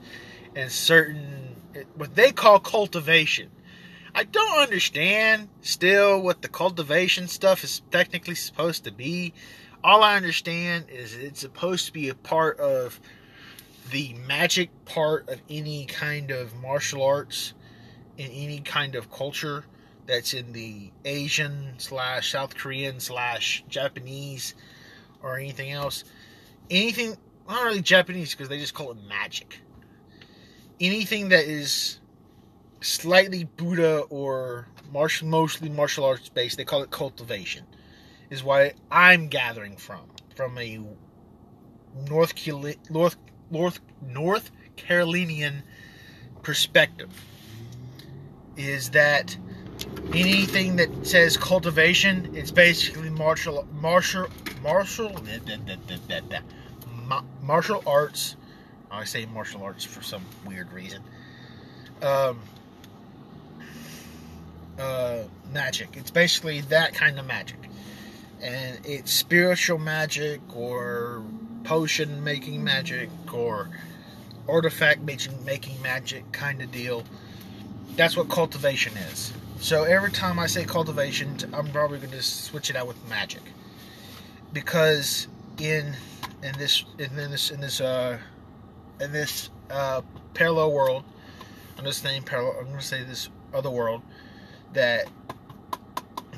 and 0.55 0.72
certain 0.72 1.55
what 1.96 2.15
they 2.15 2.31
call 2.31 2.60
cultivation. 2.60 3.50
I 4.15 4.24
don't 4.24 4.60
understand 4.60 5.50
still 5.62 6.19
what 6.22 6.41
the 6.41 6.48
cultivation 6.48 7.27
stuff 7.27 7.63
is 7.63 7.84
technically 7.91 8.34
supposed 8.34 8.84
to 8.86 8.91
be. 8.91 9.34
All 9.84 10.01
I 10.01 10.15
understand 10.15 10.86
is 10.89 11.15
it's 11.15 11.39
supposed 11.39 11.86
to 11.86 11.93
be 11.93 12.10
a 12.10 12.15
part 12.15 12.60
of 12.60 13.00
the 13.91 14.13
magic 14.25 14.70
part 14.86 15.29
of 15.29 15.41
any 15.50 15.86
kind 15.86 16.32
of 16.32 16.56
martial 16.56 17.03
arts 17.03 17.53
in 18.17 18.29
any 18.32 18.60
kind 18.60 18.96
of 18.96 19.12
culture 19.12 19.63
that's 20.06 20.34
in 20.34 20.53
the 20.53 20.91
Asian 21.06 21.74
slash 21.77 22.32
South 22.32 22.56
Korean 22.56 23.00
slash 23.00 23.63
Japanese 23.70 24.56
or 25.22 25.38
anything 25.38 25.72
else. 25.72 26.03
Anything, 26.70 27.17
not 27.48 27.63
really 27.63 27.82
Japanese 27.82 28.32
because 28.32 28.50
they 28.50 28.60
just 28.60 28.74
call 28.74 28.91
it 28.91 28.98
magic. 29.08 29.60
Anything 30.79 31.29
that 31.29 31.46
is 31.46 32.00
slightly 32.82 33.44
Buddha 33.44 34.00
or 34.10 34.67
martial, 34.91 35.27
mostly 35.27 35.70
martial 35.70 36.06
arts 36.06 36.29
based, 36.29 36.58
they 36.58 36.65
call 36.65 36.84
it 36.84 36.91
cultivation, 36.91 37.65
is 38.29 38.44
what 38.44 38.74
I'm 38.91 39.27
gathering 39.27 39.77
from 39.77 40.01
from 40.36 40.58
a 40.58 40.79
North 42.08 42.34
North 42.89 43.17
North 43.50 43.80
North 44.06 44.51
Carolinian 44.75 45.63
perspective. 46.42 47.10
Is 48.56 48.92
that 48.92 49.38
anything 50.13 50.77
that 50.77 51.06
says 51.06 51.38
cultivation, 51.38 52.36
it's 52.36 52.51
basically 52.51 53.10
martial 53.10 53.68
martial 53.74 54.27
martial 54.62 55.12
martial 57.42 57.84
arts. 57.86 58.36
I 58.89 59.04
say 59.04 59.25
martial 59.25 59.63
arts 59.63 59.84
for 59.84 60.01
some 60.01 60.24
weird 60.46 60.72
reason. 60.72 61.04
Um, 62.01 62.39
uh, 64.80 65.24
magic. 65.51 65.89
It's 65.98 66.12
basically 66.12 66.62
that 66.62 66.94
kind 66.94 67.20
of 67.20 67.25
magic, 67.25 67.58
and 68.42 68.80
it's 68.86 69.12
spiritual 69.12 69.80
magic 69.80 70.42
or 70.56 71.24
potion 71.68 72.24
making 72.24 72.64
magic 72.64 73.10
or 73.34 73.70
artifact 74.48 75.02
making 75.02 75.44
making 75.44 75.82
magic 75.82 76.24
kind 76.32 76.62
of 76.62 76.72
deal. 76.72 77.04
That's 77.98 78.16
what 78.16 78.30
cultivation 78.30 78.96
is. 79.12 79.34
So 79.60 79.84
every 79.84 80.12
time 80.12 80.40
I 80.40 80.48
say 80.48 80.64
cultivation, 80.64 81.36
I'm 81.52 81.70
probably 81.72 81.98
going 81.98 82.12
to 82.12 82.22
switch 82.22 82.70
it 82.70 82.78
out 82.78 82.88
with 82.88 82.98
magic, 83.10 83.42
because 84.54 85.28
in 85.58 85.94
in 86.42 86.58
this 86.58 86.86
in 87.00 87.14
this 87.16 87.52
in 87.52 87.60
this 87.60 87.82
uh 87.82 88.18
in 89.02 89.12
this 89.12 89.50
uh 89.70 90.02
parallel 90.34 90.72
world, 90.72 91.04
I'm 91.78 91.84
just 91.84 92.02
saying 92.02 92.24
parallel. 92.24 92.56
I'm 92.60 92.68
going 92.68 92.80
to 92.80 92.86
say 92.86 93.04
this 93.04 93.30
other 93.54 93.70
world 93.70 94.02
that 94.74 95.08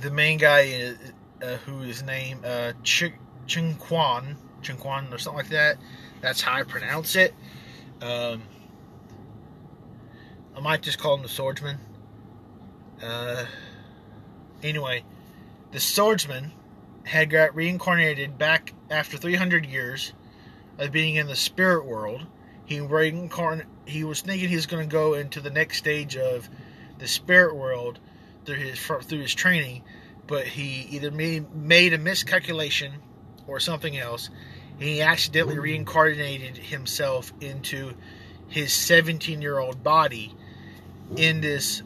the 0.02 0.10
main 0.10 0.38
guy 0.40 0.62
is 0.62 0.98
uh, 1.44 1.58
who 1.66 1.82
is 1.82 2.02
named 2.04 2.46
uh, 2.46 2.74
Ch- 2.84 3.14
Ching 3.48 3.76
Quan, 3.76 4.38
Ching 4.62 4.78
Quan 4.78 5.14
or 5.14 5.18
something 5.18 5.38
like 5.38 5.50
that. 5.50 5.78
That's 6.22 6.42
how 6.42 6.54
I 6.54 6.64
pronounce 6.64 7.16
it. 7.16 7.34
Um, 8.02 8.44
I 10.56 10.60
might 10.62 10.82
just 10.82 11.00
call 11.00 11.16
him 11.16 11.24
the 11.24 11.30
swordsman. 11.30 11.80
Uh, 13.02 13.46
anyway, 14.62 15.04
the 15.72 15.80
swordsman 15.80 16.52
had 17.04 17.30
got 17.30 17.56
reincarnated 17.56 18.38
back 18.38 18.74
after 18.90 19.18
300 19.18 19.66
years 19.66 20.14
of 20.78 20.92
being 20.92 21.16
in 21.16 21.28
the 21.28 21.36
spirit 21.36 21.86
world. 21.86 22.26
He 22.66 22.80
reincarnated. 22.80 23.68
He 23.86 24.04
was 24.04 24.22
thinking 24.22 24.50
he 24.50 24.56
was 24.56 24.68
going 24.68 24.88
to 24.88 24.92
go 24.92 25.14
into 25.14 25.42
the 25.42 25.50
next 25.50 25.78
stage 25.78 26.16
of 26.16 26.50
the 27.00 27.08
spirit 27.08 27.56
world 27.56 28.00
through 28.46 28.56
his 28.56 28.80
through 28.80 29.22
his 29.22 29.34
training, 29.34 29.84
but 30.28 30.46
he 30.46 30.88
either 30.92 31.10
made 31.10 31.54
made 31.56 31.94
a 31.94 31.98
miscalculation 31.98 32.94
or 33.50 33.60
something 33.60 33.98
else. 33.98 34.30
And 34.74 34.84
he 34.84 35.02
accidentally 35.02 35.60
reincarnated 35.60 36.58
himself 36.58 37.34
into 37.42 37.94
his 38.48 38.74
17 38.74 39.42
year 39.42 39.60
old 39.60 39.84
body 39.84 40.34
in 41.16 41.42
this 41.42 41.82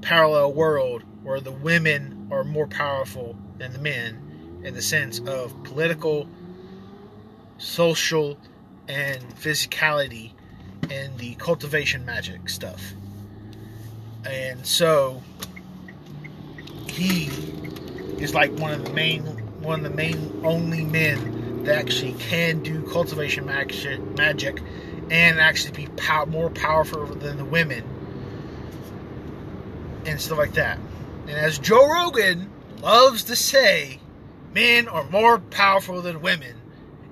parallel 0.00 0.52
world 0.52 1.02
where 1.22 1.40
the 1.40 1.52
women 1.52 2.28
are 2.30 2.44
more 2.44 2.66
powerful 2.66 3.36
than 3.58 3.72
the 3.72 3.78
men 3.78 4.60
in 4.62 4.74
the 4.74 4.82
sense 4.82 5.18
of 5.20 5.62
political, 5.64 6.28
social, 7.58 8.38
and 8.88 9.22
physicality 9.36 10.32
and 10.90 11.18
the 11.18 11.34
cultivation 11.34 12.04
magic 12.04 12.48
stuff. 12.48 12.94
And 14.24 14.64
so 14.66 15.22
he 16.88 17.26
is 18.18 18.34
like 18.34 18.52
one 18.52 18.72
of 18.72 18.84
the 18.84 18.92
main 18.92 19.35
one 19.66 19.84
of 19.84 19.90
the 19.90 19.96
main 19.96 20.40
only 20.44 20.84
men 20.84 21.64
that 21.64 21.76
actually 21.76 22.12
can 22.14 22.62
do 22.62 22.82
cultivation 22.82 23.44
magic, 23.44 24.62
and 25.10 25.40
actually 25.40 25.72
be 25.72 25.92
pow- 25.96 26.24
more 26.24 26.50
powerful 26.50 27.04
than 27.06 27.36
the 27.36 27.44
women 27.44 27.84
and 30.06 30.20
stuff 30.20 30.38
like 30.38 30.54
that. 30.54 30.78
And 31.22 31.32
as 31.32 31.58
Joe 31.58 31.88
Rogan 31.88 32.50
loves 32.80 33.24
to 33.24 33.36
say, 33.36 33.98
men 34.54 34.86
are 34.86 35.04
more 35.10 35.38
powerful 35.38 36.00
than 36.00 36.22
women 36.22 36.54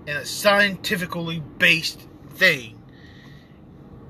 in 0.06 0.16
a 0.16 0.24
scientifically 0.24 1.42
based 1.58 2.06
thing 2.30 2.80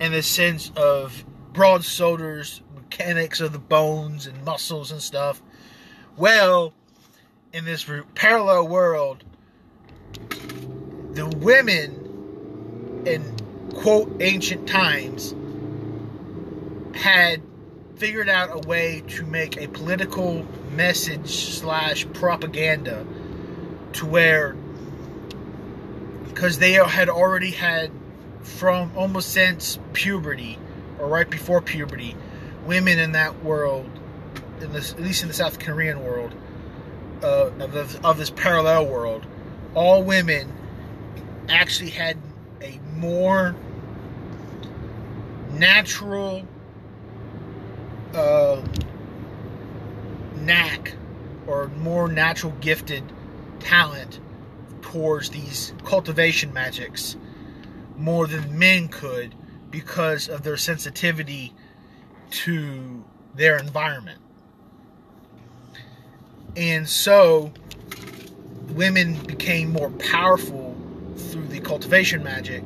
in 0.00 0.12
the 0.12 0.22
sense 0.22 0.70
of 0.76 1.24
broad 1.54 1.84
shoulders, 1.84 2.60
mechanics 2.74 3.40
of 3.40 3.52
the 3.52 3.58
bones 3.58 4.26
and 4.26 4.44
muscles 4.44 4.92
and 4.92 5.00
stuff 5.00 5.40
well, 6.16 6.72
in 7.54 7.64
this 7.64 7.88
parallel 8.16 8.66
world, 8.66 9.22
the 11.12 11.26
women 11.38 13.04
in 13.06 13.22
quote 13.76 14.16
ancient 14.20 14.68
times 14.68 15.32
had 16.96 17.40
figured 17.94 18.28
out 18.28 18.50
a 18.52 18.66
way 18.66 19.04
to 19.06 19.24
make 19.24 19.56
a 19.56 19.68
political 19.68 20.44
message 20.72 21.30
slash 21.30 22.04
propaganda 22.12 23.06
to 23.92 24.04
where 24.04 24.56
because 26.26 26.58
they 26.58 26.72
had 26.72 27.08
already 27.08 27.52
had 27.52 27.92
from 28.42 28.90
almost 28.96 29.30
since 29.30 29.78
puberty 29.92 30.58
or 30.98 31.06
right 31.06 31.30
before 31.30 31.60
puberty 31.60 32.16
women 32.66 32.98
in 32.98 33.12
that 33.12 33.44
world 33.44 33.88
in 34.60 34.72
this, 34.72 34.92
at 34.92 35.00
least 35.00 35.22
in 35.22 35.28
the 35.28 35.34
South 35.34 35.60
Korean 35.60 36.02
world, 36.02 36.34
uh, 37.24 37.50
of, 37.58 37.72
this, 37.72 37.98
of 38.04 38.18
this 38.18 38.30
parallel 38.30 38.86
world, 38.86 39.26
all 39.74 40.02
women 40.02 40.52
actually 41.48 41.90
had 41.90 42.16
a 42.60 42.78
more 42.96 43.54
natural 45.52 46.46
uh, 48.12 48.62
knack 50.36 50.94
or 51.46 51.68
more 51.68 52.08
natural 52.08 52.52
gifted 52.60 53.02
talent 53.60 54.20
towards 54.82 55.30
these 55.30 55.72
cultivation 55.84 56.52
magics 56.52 57.16
more 57.96 58.26
than 58.26 58.58
men 58.58 58.88
could 58.88 59.34
because 59.70 60.28
of 60.28 60.42
their 60.42 60.56
sensitivity 60.56 61.52
to 62.30 63.04
their 63.34 63.56
environment. 63.56 64.20
And 66.56 66.88
so 66.88 67.52
women 68.70 69.14
became 69.24 69.72
more 69.72 69.90
powerful 69.90 70.76
through 71.16 71.48
the 71.48 71.60
cultivation 71.60 72.22
magic. 72.22 72.64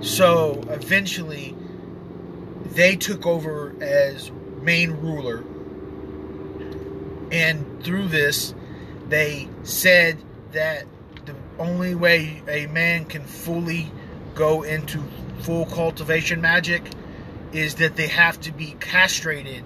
So 0.00 0.64
eventually 0.68 1.56
they 2.66 2.96
took 2.96 3.26
over 3.26 3.74
as 3.80 4.30
main 4.60 4.90
ruler. 4.90 5.44
And 7.30 7.82
through 7.84 8.08
this, 8.08 8.54
they 9.08 9.48
said 9.62 10.18
that 10.52 10.84
the 11.26 11.34
only 11.58 11.94
way 11.94 12.42
a 12.48 12.66
man 12.66 13.04
can 13.04 13.24
fully 13.24 13.90
go 14.34 14.62
into 14.62 15.02
full 15.40 15.66
cultivation 15.66 16.40
magic 16.40 16.82
is 17.52 17.76
that 17.76 17.96
they 17.96 18.08
have 18.08 18.40
to 18.40 18.52
be 18.52 18.76
castrated. 18.80 19.62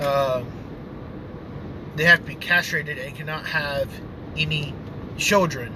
Um, 0.00 0.46
they 1.96 2.04
have 2.04 2.20
to 2.20 2.26
be 2.26 2.34
castrated 2.34 2.98
and 2.98 3.14
cannot 3.14 3.46
have 3.46 3.88
any 4.36 4.74
children 5.16 5.72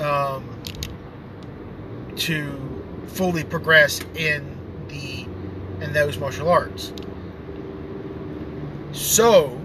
um, 0.00 0.48
to 2.16 2.58
fully 3.06 3.44
progress 3.44 4.00
in 4.16 4.58
the 4.88 5.26
in 5.84 5.92
those 5.92 6.18
martial 6.18 6.48
arts. 6.48 6.92
So 8.92 9.60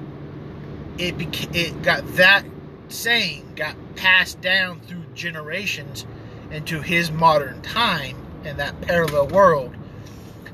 it 0.98 1.18
beca- 1.18 1.56
it 1.56 1.82
got 1.82 2.06
that 2.16 2.46
saying 2.90 3.54
got 3.56 3.76
passed 3.96 4.42
down 4.42 4.82
through 4.82 5.04
generations 5.14 6.06
into 6.52 6.82
his 6.82 7.12
modern 7.12 7.62
time 7.62 8.18
in 8.44 8.58
that 8.58 8.80
parallel 8.82 9.28
world. 9.28 9.76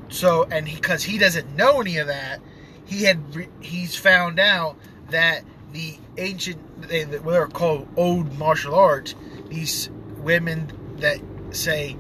So, 0.10 0.44
and 0.44 0.66
because 0.66 1.04
he, 1.04 1.14
he, 1.14 1.18
doesn't 1.18 1.56
know 1.56 1.82
any 1.82 1.98
of 1.98 2.08
that, 2.08 2.40
he 2.86 3.04
had 3.04 3.20
he's 3.60 3.96
found 3.96 4.40
out 4.40 4.78
that 5.10 5.44
the 5.74 5.98
ancient 6.18 6.88
they, 6.88 7.04
what 7.06 7.32
they're 7.32 7.48
called 7.48 7.88
old 7.96 8.38
martial 8.38 8.76
arts. 8.76 9.16
These 9.50 9.90
women 10.18 10.72
that 10.98 11.20
say 11.52 11.98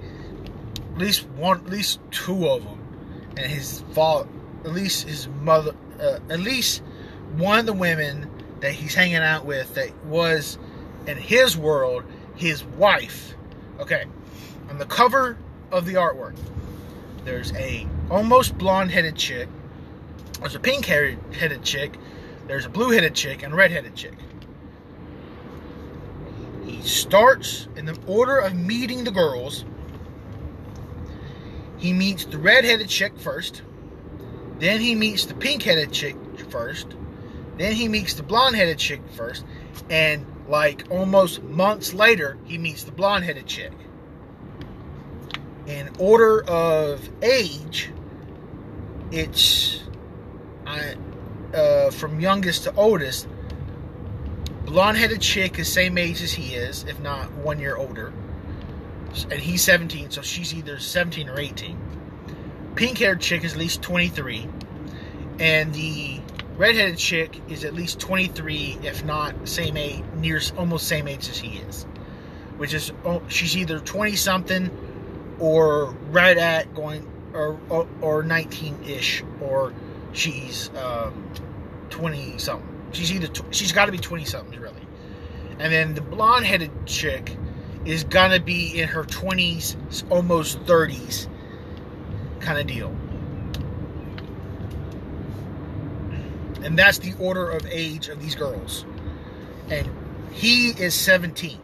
at 0.93 0.97
least 0.97 1.27
one, 1.29 1.57
at 1.57 1.69
least 1.69 1.99
two 2.11 2.47
of 2.47 2.63
them, 2.63 2.79
and 3.37 3.51
his 3.51 3.83
father, 3.91 4.27
at 4.63 4.71
least 4.71 5.07
his 5.07 5.27
mother, 5.27 5.75
uh, 5.99 6.19
at 6.29 6.39
least 6.39 6.81
one 7.35 7.59
of 7.59 7.65
the 7.65 7.73
women 7.73 8.29
that 8.61 8.71
he's 8.71 8.95
hanging 8.95 9.17
out 9.17 9.45
with 9.45 9.75
that 9.75 10.05
was 10.05 10.57
in 11.05 11.17
his 11.17 11.57
world 11.57 12.03
his 12.35 12.63
wife. 12.63 13.35
Okay, 13.79 14.05
on 14.69 14.77
the 14.77 14.85
cover 14.85 15.37
of 15.71 15.85
the 15.85 15.95
artwork, 15.95 16.35
there's 17.25 17.51
a 17.53 17.85
almost 18.09 18.57
blonde-headed 18.57 19.15
chick. 19.15 19.49
There's 20.39 20.55
a 20.55 20.59
pink-headed 20.59 21.63
chick. 21.63 21.97
There's 22.47 22.65
a 22.65 22.69
blue-headed 22.69 23.15
chick 23.15 23.43
and 23.43 23.53
a 23.53 23.55
red-headed 23.55 23.95
chick. 23.95 24.13
He 26.65 26.81
starts 26.81 27.67
in 27.75 27.85
the 27.85 27.97
order 28.07 28.37
of 28.37 28.53
meeting 28.55 29.03
the 29.03 29.11
girls. 29.11 29.65
He 31.77 31.93
meets 31.93 32.25
the 32.25 32.37
red-headed 32.37 32.89
chick 32.89 33.17
first. 33.17 33.61
Then 34.59 34.79
he 34.79 34.95
meets 34.95 35.25
the 35.25 35.33
pink-headed 35.33 35.91
chick 35.91 36.15
first. 36.49 36.95
Then 37.57 37.73
he 37.73 37.87
meets 37.87 38.15
the 38.15 38.23
blonde-headed 38.23 38.77
chick 38.77 39.01
first, 39.15 39.45
and 39.89 40.25
like 40.49 40.83
almost 40.89 41.41
months 41.43 41.93
later, 41.93 42.37
he 42.43 42.57
meets 42.57 42.83
the 42.83 42.91
blonde-headed 42.91 43.47
chick. 43.47 43.71
In 45.65 45.89
order 45.97 46.43
of 46.43 47.09
age, 47.23 47.91
it's 49.11 49.83
uh, 50.65 51.91
from 51.91 52.19
youngest 52.19 52.63
to 52.63 52.75
oldest. 52.75 53.27
Blonde-headed 54.65 55.21
chick 55.21 55.59
is 55.59 55.71
same 55.71 55.97
age 55.97 56.21
as 56.21 56.33
he 56.33 56.55
is, 56.55 56.83
if 56.85 56.99
not 56.99 57.31
one 57.33 57.59
year 57.59 57.75
older, 57.75 58.11
and 59.29 59.39
he's 59.39 59.63
17, 59.63 60.09
so 60.09 60.21
she's 60.21 60.53
either 60.53 60.79
17 60.79 61.29
or 61.29 61.39
18. 61.39 61.77
Pink-haired 62.75 63.21
chick 63.21 63.43
is 63.43 63.53
at 63.53 63.59
least 63.59 63.81
23, 63.83 64.47
and 65.39 65.73
the 65.73 66.19
redheaded 66.57 66.97
chick 66.97 67.39
is 67.47 67.63
at 67.63 67.73
least 67.73 67.99
23, 67.99 68.79
if 68.83 69.05
not 69.05 69.47
same 69.47 69.77
age, 69.77 70.03
near 70.15 70.41
almost 70.57 70.87
same 70.87 71.07
age 71.07 71.29
as 71.29 71.37
he 71.37 71.57
is. 71.59 71.83
Which 72.57 72.73
is, 72.73 72.91
oh, 73.03 73.21
she's 73.27 73.55
either 73.55 73.79
20 73.79 74.15
something 74.15 75.35
or 75.39 75.91
right 76.09 76.37
at 76.37 76.73
going, 76.73 77.07
or, 77.33 77.59
or, 77.69 77.87
or 78.01 78.23
19 78.23 78.83
ish, 78.85 79.23
or 79.41 79.73
she's 80.15 80.69
um, 80.75 81.31
20 81.89 82.37
something. 82.37 82.89
She's 82.91 83.11
either, 83.11 83.27
she's 83.51 83.71
got 83.71 83.85
to 83.85 83.91
be 83.91 83.97
20 83.97 84.25
something, 84.25 84.59
really. 84.59 84.81
And 85.59 85.71
then 85.71 85.93
the 85.93 86.01
blonde 86.01 86.45
headed 86.45 86.71
chick 86.85 87.35
is 87.85 88.03
gonna 88.03 88.39
be 88.39 88.79
in 88.79 88.87
her 88.89 89.03
20s, 89.03 89.75
almost 90.09 90.59
30s 90.65 91.27
kind 92.39 92.59
of 92.59 92.67
deal. 92.67 92.95
And 96.63 96.77
that's 96.77 96.97
the 96.97 97.13
order 97.19 97.49
of 97.49 97.65
age 97.67 98.09
of 98.09 98.19
these 98.19 98.35
girls. 98.35 98.85
And 99.69 99.87
he 100.31 100.69
is 100.69 100.95
17. 100.95 101.59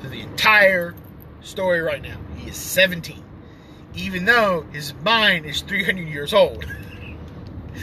For 0.00 0.08
the 0.08 0.20
entire 0.20 0.94
story 1.42 1.80
right 1.80 2.02
now, 2.02 2.18
he 2.36 2.48
is 2.48 2.56
17. 2.56 3.22
Even 3.94 4.24
though 4.24 4.66
his 4.72 4.94
mind 5.04 5.44
is 5.46 5.60
300 5.62 6.08
years 6.08 6.32
old. 6.32 6.64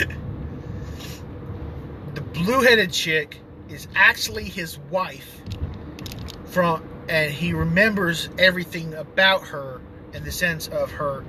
the 2.14 2.21
blue 2.34 2.62
headed 2.62 2.92
chick 2.92 3.40
is 3.70 3.88
actually 3.96 4.46
his 4.46 4.80
wife 4.90 5.42
from 6.46 6.84
and 7.08 7.32
he 7.32 7.54
remembers 7.54 8.30
everything 8.38 8.94
about 8.94 9.42
her 9.48 9.82
in 10.14 10.24
the 10.24 10.32
sense 10.32 10.68
of 10.68 10.92
her 10.92 11.24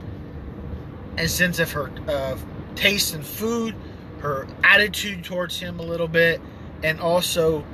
and 1.17 1.29
sense 1.31 1.59
of 1.59 1.71
her 1.73 1.91
uh, 2.09 2.37
taste 2.75 3.15
in 3.15 3.23
food 3.23 3.75
her 4.23 4.47
attitude 4.63 5.25
towards 5.25 5.59
him 5.59 5.81
a 5.81 5.83
little 5.83 6.07
bit, 6.07 6.41
and 6.85 7.01
also 7.01 7.65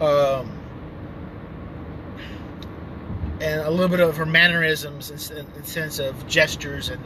um, 0.00 0.50
and 3.40 3.60
a 3.60 3.70
little 3.70 3.88
bit 3.88 4.00
of 4.00 4.16
her 4.16 4.26
mannerisms 4.26 5.10
and, 5.30 5.46
and 5.54 5.66
sense 5.66 5.98
of 5.98 6.26
gestures 6.26 6.88
and 6.88 7.04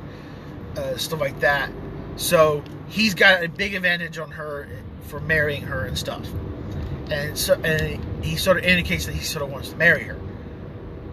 uh, 0.79 0.97
stuff 0.97 1.21
like 1.21 1.39
that. 1.41 1.71
So 2.17 2.63
he's 2.89 3.15
got 3.15 3.43
a 3.43 3.49
big 3.49 3.75
advantage 3.75 4.19
on 4.19 4.31
her 4.31 4.69
for 5.03 5.21
marrying 5.21 5.63
her 5.63 5.85
and 5.85 5.99
stuff. 5.99 6.27
And 7.11 7.37
so 7.37 7.55
and 7.55 8.25
he 8.25 8.37
sort 8.37 8.57
of 8.59 8.65
indicates 8.65 9.07
that 9.07 9.15
he 9.15 9.21
sort 9.21 9.45
of 9.45 9.51
wants 9.51 9.71
to 9.71 9.77
marry 9.77 10.05
her. 10.05 10.19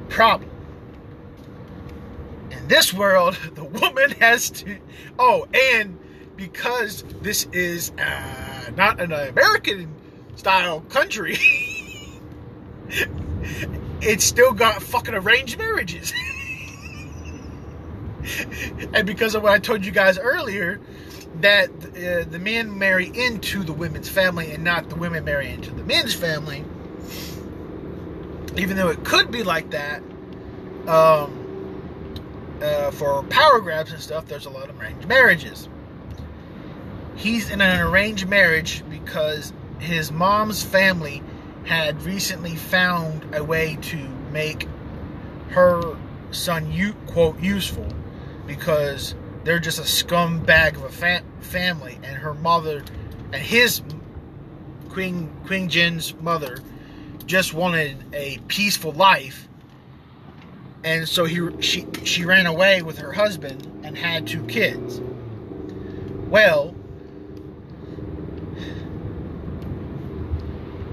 Problem. 0.10 0.50
In 2.52 2.68
this 2.68 2.94
world, 2.94 3.36
the 3.56 3.64
woman 3.64 4.12
has 4.12 4.50
to. 4.52 4.78
Oh, 5.18 5.48
and 5.54 6.00
because 6.36 7.04
this 7.22 7.48
is 7.52 7.92
uh, 7.98 8.72
not 8.76 9.02
an 9.02 9.12
American 9.12 9.94
style 10.36 10.82
country, 10.82 11.38
it's 14.02 14.24
still 14.24 14.54
got 14.54 14.82
fucking 14.82 15.14
arranged 15.14 15.58
marriages. 15.58 16.14
and 18.94 19.06
because 19.06 19.36
of 19.36 19.44
what 19.44 19.54
I 19.54 19.60
told 19.60 19.86
you 19.86 19.92
guys 19.92 20.18
earlier, 20.18 20.80
that 21.42 21.70
uh, 21.70 22.30
the 22.30 22.40
men 22.40 22.78
marry 22.78 23.08
into 23.08 23.64
the 23.64 23.74
women's 23.74 24.10
family 24.10 24.52
and 24.52 24.64
not 24.64 24.90
the 24.90 24.96
women 24.96 25.24
marry 25.24 25.50
into 25.50 25.72
the 25.72 25.84
men's 25.84 26.14
family, 26.14 26.66
even 28.58 28.76
though 28.78 28.90
it 28.90 29.04
could 29.04 29.32
be 29.32 29.44
like 29.44 29.72
that. 29.72 30.02
Um, 30.88 31.46
uh, 32.62 32.92
for 32.92 33.24
power 33.24 33.62
grabs 33.62 33.94
and 33.94 34.02
stuff, 34.02 34.26
there's 34.26 34.46
a 34.46 34.50
lot 34.50 34.70
of 34.70 34.80
arranged 34.80 35.08
marriages 35.08 35.70
he's 37.20 37.50
in 37.50 37.60
an 37.60 37.82
arranged 37.82 38.28
marriage 38.28 38.82
because 38.90 39.52
his 39.80 40.12
mom's 40.12 40.64
family 40.64 41.22
had 41.66 42.02
recently 42.04 42.56
found 42.56 43.36
a 43.36 43.44
way 43.44 43.78
to 43.82 43.98
make 44.32 44.68
her 45.50 45.98
son 46.32 46.72
you 46.72 46.94
quote 47.08 47.38
useful 47.40 47.88
because 48.50 49.14
they're 49.44 49.60
just 49.60 49.78
a 49.78 49.84
scumbag 49.84 50.76
of 50.76 50.84
a 50.84 50.90
fa- 50.90 51.24
family 51.40 52.00
and 52.02 52.18
her 52.18 52.34
mother 52.34 52.84
and 53.32 53.36
his 53.36 53.84
queen 54.90 55.32
queen 55.46 55.70
jin's 55.70 56.16
mother 56.16 56.58
just 57.28 57.54
wanted 57.54 57.96
a 58.12 58.40
peaceful 58.48 58.92
life 58.92 59.48
and 60.84 61.08
so 61.08 61.26
he 61.26 61.62
she 61.62 61.86
she 62.04 62.26
ran 62.26 62.48
away 62.48 62.82
with 62.82 62.98
her 62.98 63.14
husband 63.14 63.82
and 63.84 63.96
had 63.96 64.26
two 64.26 64.44
kids. 64.46 65.00
Well 66.28 66.74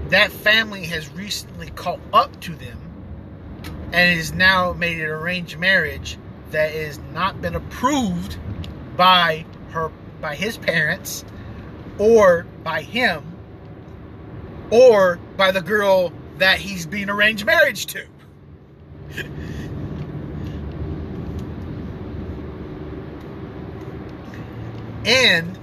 that 0.09 0.31
family 0.31 0.85
has 0.85 1.09
recently 1.13 1.71
caught 1.71 1.99
up 2.13 2.39
to 2.41 2.53
them 2.53 2.77
and 3.91 4.15
has 4.15 4.31
now 4.31 4.73
made 4.73 4.99
an 4.99 5.09
arranged 5.09 5.57
marriage 5.57 6.19
that 6.51 6.71
has 6.71 6.99
not 7.13 7.41
been 7.41 7.55
approved 7.55 8.37
by 8.95 9.45
her 9.71 9.91
by 10.21 10.35
his 10.35 10.57
parents 10.57 11.23
or 11.97 12.45
by 12.63 12.81
him 12.81 13.23
or 14.69 15.19
by 15.35 15.51
the 15.51 15.61
girl 15.61 16.11
that 16.37 16.59
he's 16.59 16.85
being 16.85 17.09
arranged 17.09 17.45
marriage 17.45 17.85
to. 17.87 18.05
and 25.05 25.57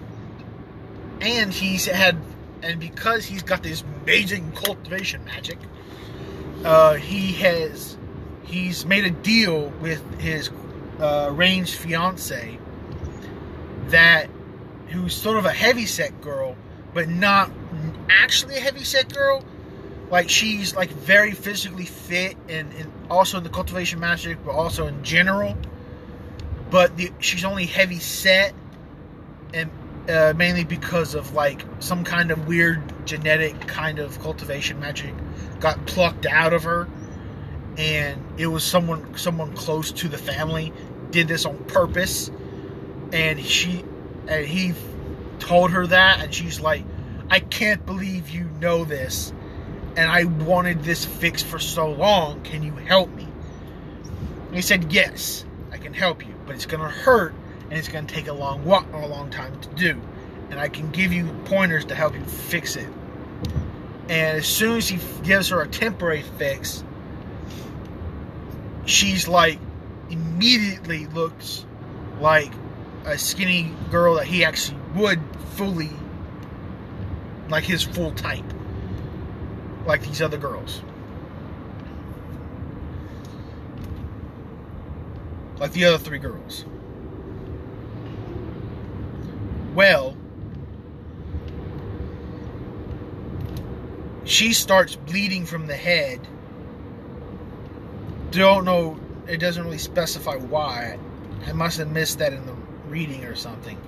and 1.21 1.53
he's 1.53 1.87
had 1.87 2.17
and 2.63 2.81
because 2.81 3.27
he's 3.27 3.43
got 3.43 3.63
this 3.63 3.85
amazing 4.03 4.53
cultivation 4.53 5.25
magic, 5.25 5.59
uh, 6.65 6.95
he 6.95 7.33
has 7.35 7.97
he's 8.45 8.87
made 8.87 9.05
a 9.05 9.11
deal 9.11 9.69
with 9.81 10.21
his 10.21 10.49
uh, 11.01 11.27
arranged 11.31 11.75
fiance 11.75 12.59
that 13.89 14.29
who's 14.89 15.15
sort 15.15 15.37
of 15.37 15.45
a 15.45 15.53
heavy 15.53 15.87
set 15.87 16.21
girl, 16.21 16.57
but 16.93 17.09
not 17.09 17.51
actually 18.09 18.57
a 18.57 18.61
heavy 18.61 18.85
set 18.85 19.13
girl. 19.13 19.45
Like 20.11 20.29
she's 20.29 20.75
like 20.75 20.91
very 20.91 21.33
physically 21.33 21.87
fit 21.87 22.37
and, 22.49 22.73
and 22.75 22.93
also 23.11 23.39
in 23.39 23.45
the 23.45 23.51
cultivation 23.51 24.01
magic, 24.01 24.39
but 24.45 24.53
also 24.53 24.87
in 24.87 25.03
general. 25.03 25.57
But 26.71 26.97
the, 26.97 27.11
she's 27.19 27.45
only 27.45 27.67
heavy 27.67 27.99
set 27.99 28.55
and 29.53 29.71
uh, 30.09 30.35
mainly 30.37 30.65
because 30.65 31.15
of 31.15 31.35
like 31.35 31.65
some 31.79 32.05
kind 32.05 32.31
of 32.31 32.47
weird 32.47 33.07
genetic 33.07 33.59
kind 33.67 33.99
of 33.99 34.21
cultivation 34.21 34.79
magic 34.81 35.15
got 35.61 35.87
plucked 35.87 36.27
out 36.27 36.53
of 36.53 36.65
her 36.65 36.89
and 37.79 38.23
it 38.39 38.47
was 38.47 38.65
someone 38.65 39.17
someone 39.17 39.55
close 39.55 39.93
to 39.93 40.09
the 40.09 40.19
family 40.19 40.73
did 41.11 41.29
this 41.29 41.47
on 41.47 41.57
purpose, 41.65 42.31
and 43.13 43.41
she 43.45 43.85
and 44.27 44.45
he 44.45 44.75
told 45.39 45.71
her 45.71 45.87
that, 45.87 46.21
and 46.21 46.35
she's 46.35 46.61
like, 46.61 46.85
I 47.31 47.41
can't 47.41 47.85
believe 47.87 48.31
you 48.31 48.45
know 48.61 48.85
this, 48.85 49.33
and 49.97 50.11
I 50.11 50.25
wanted 50.25 50.83
this 50.83 51.05
fixed 51.05 51.47
for 51.47 51.59
so 51.59 51.91
long. 51.91 52.43
Can 52.43 52.63
you 52.63 52.73
help 52.73 53.11
me? 53.11 53.29
He 54.53 54.63
said, 54.63 54.93
Yes, 54.93 55.45
I 55.73 55.79
can 55.79 55.93
help 55.93 56.27
you, 56.27 56.35
but 56.47 56.55
it's 56.55 56.67
gonna 56.67 56.89
hurt, 56.89 57.35
and 57.71 57.79
it's 57.79 57.89
gonna 57.89 58.07
take 58.07 58.29
a 58.29 58.33
long 58.33 58.65
walk, 58.65 58.87
a 58.93 59.07
long 59.07 59.31
time 59.31 59.61
to 59.61 59.69
do, 59.71 60.01
and 60.51 60.59
I 60.59 60.69
can 60.69 60.91
give 60.91 61.13
you 61.13 61.27
pointers 61.45 61.85
to 61.87 61.95
help 61.95 62.15
you 62.15 62.25
fix 62.25 62.77
it. 62.77 62.89
And 64.09 64.39
as 64.39 64.47
soon 64.47 64.79
as 64.79 64.89
he 64.89 64.99
gives 65.23 65.49
her 65.49 65.61
a 65.63 65.69
temporary 65.69 66.23
fix, 66.23 66.85
she's 68.87 69.27
like 69.29 69.59
immediately 70.11 71.07
looks 71.07 71.65
like 72.21 72.53
a 73.05 73.19
skinny 73.19 73.73
girl 73.91 74.15
that 74.15 74.27
he 74.27 74.45
actually 74.45 74.79
would 74.95 75.21
fully 75.55 75.91
like 77.49 77.65
his 77.65 77.83
full 77.83 78.13
type 78.13 78.45
like 79.87 80.03
these 80.03 80.23
other 80.23 80.39
girls. 80.39 80.81
Like 85.59 85.73
the 85.73 85.85
other 85.85 85.99
three 85.99 86.19
girls. 86.19 86.65
Well 89.75 90.17
she 94.25 94.55
starts 94.55 94.97
bleeding 94.97 95.45
from 95.45 95.67
the 95.67 95.77
head 95.77 96.27
don't 98.41 98.65
know 98.65 98.99
it 99.27 99.39
doesn't 99.39 99.65
really 99.65 99.79
specify 99.79 100.37
why. 100.37 100.99
I 101.47 101.53
must 101.53 101.79
have 101.79 101.91
missed 101.91 102.19
that 102.19 102.33
in 102.33 102.47
the 102.47 102.55
reading 102.89 103.25
or 103.25 103.35
something. 103.35 103.79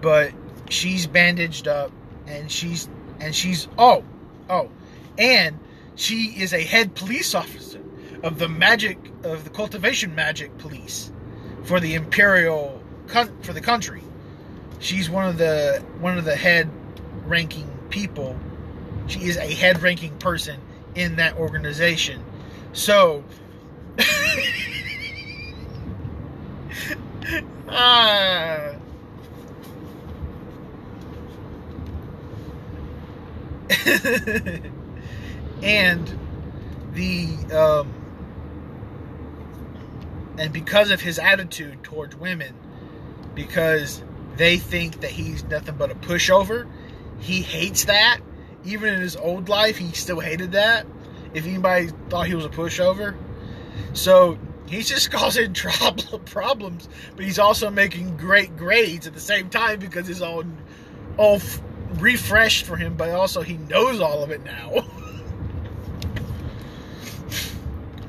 But 0.00 0.32
she's 0.68 1.06
bandaged 1.06 1.68
up 1.68 1.92
and 2.26 2.50
she's 2.50 2.88
and 3.20 3.34
she's 3.34 3.68
oh 3.78 4.04
oh 4.48 4.70
and 5.18 5.58
she 5.94 6.34
is 6.40 6.52
a 6.52 6.62
head 6.62 6.94
police 6.94 7.34
officer 7.34 7.80
of 8.22 8.38
the 8.38 8.48
magic 8.48 8.98
of 9.24 9.44
the 9.44 9.50
cultivation 9.50 10.14
magic 10.14 10.56
police 10.58 11.10
for 11.64 11.80
the 11.80 11.94
imperial 11.94 12.82
for 13.42 13.52
the 13.52 13.60
country. 13.60 14.02
She's 14.78 15.10
one 15.10 15.26
of 15.26 15.38
the 15.38 15.84
one 16.00 16.18
of 16.18 16.24
the 16.24 16.36
head 16.36 16.68
ranking 17.26 17.68
people. 17.90 18.36
She 19.06 19.20
is 19.20 19.36
a 19.36 19.54
head 19.54 19.82
ranking 19.82 20.16
person 20.18 20.60
in 20.94 21.16
that 21.16 21.36
organization. 21.36 22.24
So 22.72 23.24
ah 27.68 28.74
and 35.62 36.18
the 36.92 37.28
um, 37.54 37.92
and 40.38 40.52
because 40.52 40.90
of 40.90 41.00
his 41.00 41.18
attitude 41.18 41.82
towards 41.82 42.16
women, 42.16 42.54
because 43.34 44.02
they 44.36 44.56
think 44.58 45.00
that 45.00 45.10
he's 45.10 45.44
nothing 45.44 45.76
but 45.76 45.90
a 45.90 45.94
pushover, 45.94 46.66
he 47.20 47.42
hates 47.42 47.84
that. 47.86 48.20
Even 48.64 48.94
in 48.94 49.00
his 49.00 49.16
old 49.16 49.48
life, 49.48 49.76
he 49.76 49.92
still 49.92 50.20
hated 50.20 50.52
that. 50.52 50.86
If 51.34 51.46
anybody 51.46 51.90
thought 52.08 52.26
he 52.26 52.34
was 52.34 52.44
a 52.44 52.50
pushover, 52.50 53.16
so 53.92 54.38
he's 54.72 54.88
just 54.88 55.10
causing 55.12 55.52
trouble, 55.52 56.18
problems, 56.20 56.88
but 57.16 57.24
he's 57.24 57.38
also 57.38 57.70
making 57.70 58.16
great 58.16 58.56
grades 58.56 59.06
at 59.06 59.14
the 59.14 59.20
same 59.20 59.50
time 59.50 59.78
because 59.78 60.06
he's 60.06 60.22
all 60.22 60.44
all 61.18 61.40
refreshed 61.94 62.64
for 62.64 62.76
him, 62.76 62.96
but 62.96 63.10
also 63.10 63.42
he 63.42 63.58
knows 63.58 64.00
all 64.00 64.22
of 64.22 64.30
it 64.30 64.42
now. 64.44 64.84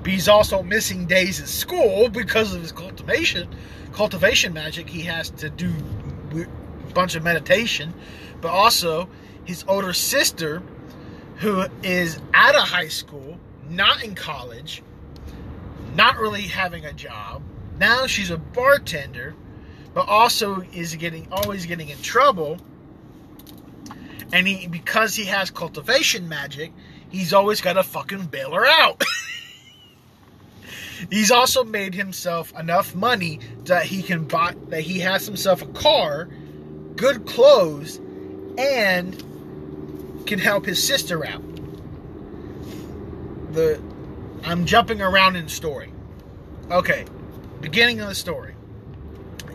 but 0.01 0.05
he's 0.11 0.29
also 0.29 0.63
missing 0.63 1.05
days 1.05 1.41
at 1.41 1.47
school 1.47 2.09
because 2.09 2.53
of 2.53 2.61
his 2.61 2.71
cultivation 2.71 3.47
cultivation 3.91 4.53
magic. 4.53 4.89
He 4.89 5.01
has 5.01 5.29
to 5.31 5.49
do 5.49 5.71
a 6.33 6.93
bunch 6.93 7.15
of 7.15 7.23
meditation, 7.23 7.93
but 8.41 8.49
also 8.49 9.09
his 9.45 9.63
older 9.67 9.93
sister, 9.93 10.61
who 11.37 11.65
is 11.83 12.19
out 12.33 12.55
of 12.55 12.61
high 12.61 12.87
school, 12.87 13.37
not 13.69 14.03
in 14.03 14.15
college, 14.15 14.81
not 15.95 16.17
really 16.17 16.43
having 16.43 16.85
a 16.85 16.93
job. 16.93 17.41
Now 17.79 18.07
she's 18.07 18.31
a 18.31 18.37
bartender, 18.37 19.35
but 19.93 20.07
also 20.07 20.61
is 20.73 20.95
getting 20.95 21.27
always 21.31 21.65
getting 21.65 21.89
in 21.89 22.01
trouble 22.01 22.59
and 24.33 24.47
he 24.47 24.67
because 24.67 25.15
he 25.15 25.25
has 25.25 25.51
cultivation 25.51 26.27
magic, 26.27 26.73
he's 27.09 27.33
always 27.33 27.61
got 27.61 27.73
to 27.73 27.83
fucking 27.83 28.25
bail 28.25 28.51
her 28.51 28.65
out. 28.65 29.01
he's 31.11 31.29
also 31.29 31.63
made 31.63 31.93
himself 31.93 32.51
enough 32.59 32.95
money 32.95 33.39
that 33.65 33.85
he 33.85 34.01
can 34.01 34.25
buy 34.25 34.55
that 34.69 34.81
he 34.81 34.99
has 34.99 35.25
himself 35.25 35.61
a 35.61 35.67
car, 35.67 36.27
good 36.95 37.27
clothes, 37.27 37.97
and 38.57 39.15
can 40.25 40.39
help 40.39 40.65
his 40.65 40.85
sister 40.85 41.23
out. 41.25 41.43
The 43.53 43.79
I'm 44.43 44.65
jumping 44.65 45.01
around 45.01 45.35
in 45.35 45.47
story. 45.47 45.91
Okay, 46.69 47.05
beginning 47.61 48.01
of 48.01 48.09
the 48.09 48.15
story. 48.15 48.55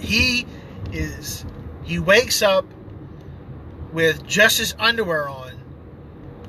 He 0.00 0.46
is 0.92 1.44
he 1.84 1.98
wakes 1.98 2.42
up 2.42 2.66
with 3.92 4.26
just 4.26 4.58
his 4.58 4.74
underwear 4.78 5.28
on 5.28 5.52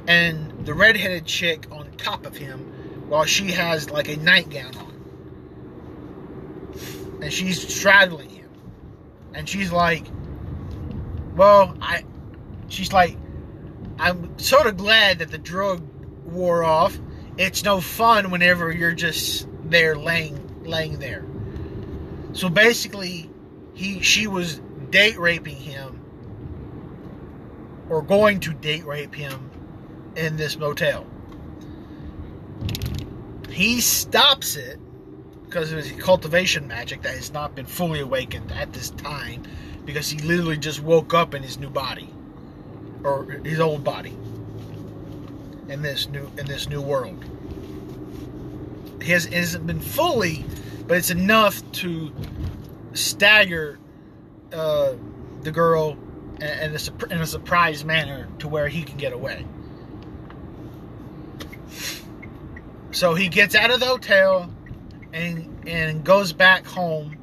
and 0.08 0.65
the 0.65 0.73
redheaded 0.73 1.25
chick 1.25 1.67
on 1.71 1.89
top 1.91 2.25
of 2.25 2.36
him 2.36 2.60
while 3.10 3.25
she 3.25 3.52
has 3.52 3.89
like 3.89 4.08
a 4.10 4.17
nightgown 4.17 4.75
on. 4.78 4.89
And 7.21 7.32
she's 7.34 7.67
straddling 7.67 8.30
him. 8.30 8.49
And 9.34 9.47
she's 9.47 9.71
like, 9.71 10.06
well, 11.36 11.75
I, 11.82 12.04
she's 12.67 12.91
like, 12.91 13.17
I'm 13.99 14.38
sort 14.39 14.67
of 14.67 14.78
glad 14.78 15.19
that 15.19 15.32
the 15.32 15.38
drug 15.38 15.82
wore 16.25 16.63
off. 16.63 16.97
It's 17.39 17.63
no 17.63 17.80
fun 17.80 18.32
whenever 18.32 18.69
you're 18.69 18.91
just 18.91 19.47
there 19.63 19.95
laying, 19.95 20.65
laying 20.65 20.99
there. 20.99 21.23
So 22.34 22.49
basically, 22.49 23.30
he, 23.73 24.02
she 24.02 24.28
was 24.28 24.60
date 24.89 25.17
raping 25.17 25.56
him 25.56 26.02
or 27.88 28.02
going 28.02 28.41
to 28.41 28.54
date 28.54 28.86
rape 28.86 29.15
him 29.15 29.52
in 30.17 30.36
this 30.36 30.58
motel. 30.58 31.08
He 33.49 33.80
stops 33.80 34.58
it 34.58 34.78
because 35.45 35.71
of 35.71 35.78
his 35.78 35.93
cultivation 35.93 36.67
magic 36.67 37.04
that 37.04 37.15
has 37.15 37.32
not 37.32 37.56
been 37.56 37.65
fully 37.65 38.02
awakened 38.02 38.52
at 38.52 38.73
this 38.73 38.89
time 38.89 39.43
because 39.86 40.10
he 40.10 40.19
literally 40.19 40.58
just 40.58 40.82
woke 40.82 41.13
up 41.13 41.34
in 41.34 41.41
his 41.41 41.58
new 41.58 41.69
body 41.69 42.13
or 43.06 43.23
his 43.45 43.62
old 43.62 43.86
body 43.86 44.17
in 45.69 45.82
this 45.82 46.08
new 46.10 46.29
in 46.38 46.45
this 46.45 46.67
new 46.67 46.82
world. 46.82 47.23
He 49.01 49.12
has, 49.13 49.25
hasn't 49.25 49.65
been 49.65 49.79
fully, 49.79 50.43
but 50.88 50.97
it's 50.97 51.10
enough 51.10 51.60
to 51.73 52.12
stagger 52.93 53.79
uh, 54.51 54.93
the 55.41 55.51
girl 55.51 55.97
in 56.41 56.75
a, 56.75 57.13
in 57.13 57.21
a 57.21 57.25
surprise 57.25 57.86
manner 57.86 58.27
to 58.39 58.47
where 58.47 58.67
he 58.67 58.84
can 58.84 58.97
get 58.97 59.13
away. 59.13 59.45
So 62.91 63.13
he 63.13 63.29
gets 63.29 63.55
out 63.55 63.71
of 63.71 63.79
the 63.79 63.86
hotel 63.86 64.51
and 65.13 65.63
and 65.67 66.03
goes 66.03 66.34
back 66.34 66.65
home 66.65 67.15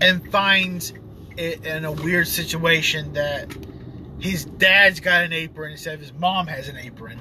and 0.00 0.30
finds 0.30 0.92
it 1.36 1.64
in 1.64 1.84
a 1.84 1.92
weird 1.92 2.28
situation 2.28 3.14
that 3.14 3.48
his 4.20 4.44
dad's 4.44 5.00
got 5.00 5.24
an 5.24 5.32
apron 5.32 5.72
instead 5.72 5.94
of 5.94 6.00
his 6.00 6.12
mom 6.12 6.46
has 6.46 6.68
an 6.68 6.76
apron. 6.76 7.20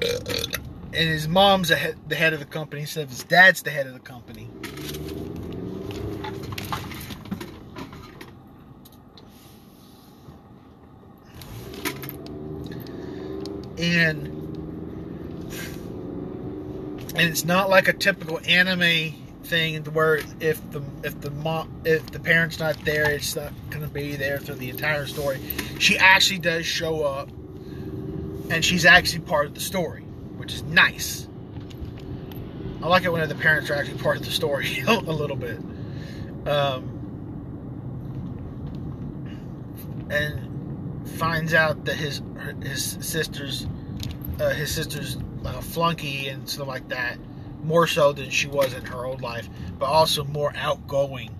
And 0.00 1.08
his 1.08 1.28
mom's 1.28 1.68
the 1.68 1.76
head, 1.76 2.32
of 2.32 2.40
the 2.40 2.46
company 2.46 2.82
instead 2.82 3.04
of 3.04 3.10
his 3.10 3.24
dad's 3.24 3.62
the 3.62 3.70
head 3.70 3.86
of 3.86 3.92
the 3.92 4.00
company. 4.00 4.48
and 13.80 14.28
and 17.16 17.28
it's 17.28 17.44
not 17.44 17.70
like 17.70 17.88
a 17.88 17.92
typical 17.92 18.38
anime 18.46 19.14
thing 19.50 19.82
where 19.86 20.20
if 20.38 20.70
the 20.70 20.80
if 21.02 21.20
the 21.20 21.30
mom 21.32 21.82
if 21.84 22.06
the 22.12 22.20
parent's 22.20 22.60
not 22.60 22.82
there, 22.84 23.10
it's 23.10 23.34
not 23.34 23.52
to 23.72 23.88
be 23.88 24.14
there 24.14 24.38
through 24.38 24.54
the 24.54 24.70
entire 24.70 25.06
story. 25.06 25.40
She 25.78 25.98
actually 25.98 26.38
does 26.38 26.64
show 26.64 27.02
up, 27.02 27.28
and 28.48 28.64
she's 28.64 28.86
actually 28.86 29.24
part 29.24 29.46
of 29.46 29.54
the 29.54 29.60
story, 29.60 30.02
which 30.36 30.54
is 30.54 30.62
nice. 30.62 31.26
I 32.82 32.86
like 32.86 33.04
it 33.04 33.12
when 33.12 33.28
the 33.28 33.34
parents 33.34 33.68
are 33.70 33.74
actually 33.74 33.98
part 33.98 34.16
of 34.16 34.24
the 34.24 34.30
story 34.30 34.80
a 34.86 34.94
little 34.94 35.36
bit. 35.36 35.58
Um, 36.46 36.96
and 40.10 41.08
finds 41.18 41.54
out 41.54 41.84
that 41.84 41.96
his 41.96 42.22
his 42.62 42.96
sister's 43.00 43.66
uh, 44.40 44.50
his 44.50 44.72
sister's 44.72 45.18
a 45.44 45.60
flunky 45.60 46.28
and 46.28 46.48
stuff 46.48 46.68
like 46.68 46.88
that, 46.88 47.18
more 47.62 47.86
so 47.86 48.12
than 48.12 48.30
she 48.30 48.46
was 48.46 48.72
in 48.74 48.84
her 48.86 49.04
old 49.04 49.20
life, 49.22 49.48
but 49.78 49.86
also 49.86 50.24
more 50.24 50.52
outgoing 50.56 51.34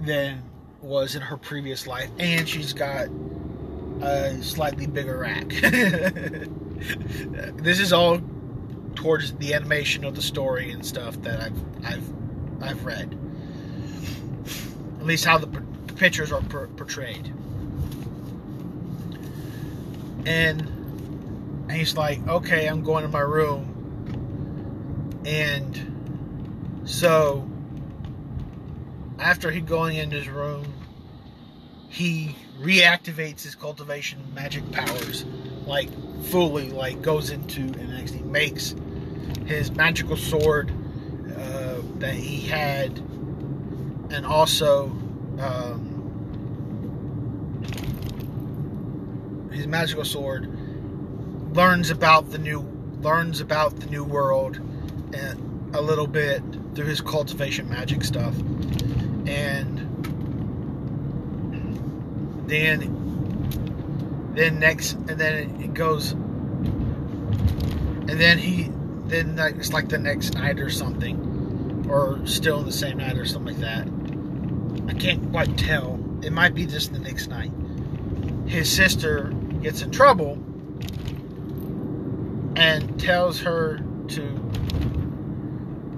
than 0.00 0.42
was 0.82 1.14
in 1.14 1.22
her 1.22 1.36
previous 1.36 1.86
life, 1.86 2.10
and 2.18 2.48
she's 2.48 2.72
got 2.72 3.08
a 4.02 4.40
slightly 4.42 4.86
bigger 4.86 5.18
rack. 5.18 5.48
this 7.56 7.80
is 7.80 7.92
all 7.92 8.20
towards 8.94 9.32
the 9.34 9.54
animation 9.54 10.04
of 10.04 10.14
the 10.14 10.22
story 10.22 10.70
and 10.70 10.84
stuff 10.84 11.20
that 11.22 11.40
I've 11.40 11.84
I've 11.84 12.12
I've 12.62 12.84
read. 12.84 13.18
At 15.00 15.06
least 15.06 15.24
how 15.24 15.38
the, 15.38 15.46
pictures 15.96 16.30
are 16.30 16.42
per- 16.42 16.66
portrayed. 16.68 17.32
And 20.26 21.66
he's 21.70 21.96
like, 21.96 22.26
"Okay, 22.26 22.66
I'm 22.66 22.82
going 22.82 23.02
to 23.02 23.08
my 23.08 23.20
room." 23.20 23.75
And 25.26 26.82
so 26.84 27.46
after 29.18 29.50
he 29.50 29.60
going 29.60 29.96
into 29.96 30.16
his 30.16 30.28
room, 30.28 30.72
he 31.88 32.36
reactivates 32.60 33.42
his 33.42 33.56
cultivation 33.56 34.22
magic 34.34 34.70
powers, 34.70 35.24
like 35.66 35.88
fully, 36.26 36.70
like 36.70 37.02
goes 37.02 37.30
into 37.30 37.60
and 37.60 37.92
actually 37.94 38.22
makes 38.22 38.76
his 39.46 39.72
magical 39.72 40.16
sword 40.16 40.70
uh, 41.36 41.78
that 41.96 42.14
he 42.14 42.46
had, 42.46 42.96
and 44.10 44.24
also 44.24 44.86
um, 45.40 45.92
his 49.52 49.66
magical 49.66 50.04
sword. 50.04 50.48
Learns 51.52 51.90
about 51.90 52.30
the 52.30 52.38
new 52.38 52.60
learns 53.00 53.40
about 53.40 53.76
the 53.80 53.86
new 53.86 54.04
world 54.04 54.60
a 55.14 55.80
little 55.80 56.06
bit 56.06 56.42
through 56.74 56.86
his 56.86 57.00
cultivation 57.00 57.68
magic 57.68 58.04
stuff, 58.04 58.34
and 59.26 59.82
then 62.46 63.04
then 64.34 64.58
next 64.58 64.92
and 64.92 65.18
then 65.18 65.60
it 65.62 65.72
goes 65.74 66.12
and 68.08 68.20
then 68.20 68.38
he 68.38 68.70
then 69.06 69.38
it's 69.38 69.72
like 69.72 69.88
the 69.88 69.98
next 69.98 70.34
night 70.34 70.60
or 70.60 70.68
something 70.70 71.86
or 71.88 72.24
still 72.26 72.62
the 72.62 72.72
same 72.72 72.98
night 72.98 73.16
or 73.16 73.24
something 73.24 73.60
like 73.60 73.62
that. 73.62 73.88
I 74.88 74.94
can't 74.98 75.30
quite 75.30 75.56
tell. 75.56 75.98
It 76.22 76.32
might 76.32 76.54
be 76.54 76.66
just 76.66 76.92
the 76.92 76.98
next 76.98 77.28
night. 77.28 77.50
His 78.46 78.70
sister 78.70 79.32
gets 79.62 79.82
in 79.82 79.90
trouble 79.90 80.34
and 82.56 82.98
tells 83.00 83.40
her 83.40 83.80
to 84.08 84.40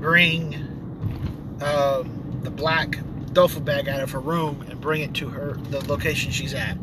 bring 0.09 0.55
um, 1.61 2.41
the 2.43 2.51
black 2.51 2.99
duffel 3.35 3.61
bag 3.61 3.91
out 3.91 4.01
of 4.01 4.11
her 4.11 4.19
room 4.19 4.65
and 4.71 4.81
bring 4.81 5.03
it 5.03 5.13
to 5.13 5.29
her 5.29 5.53
the 5.69 5.87
location 5.87 6.33
she's 6.33 6.55
at. 6.55 6.79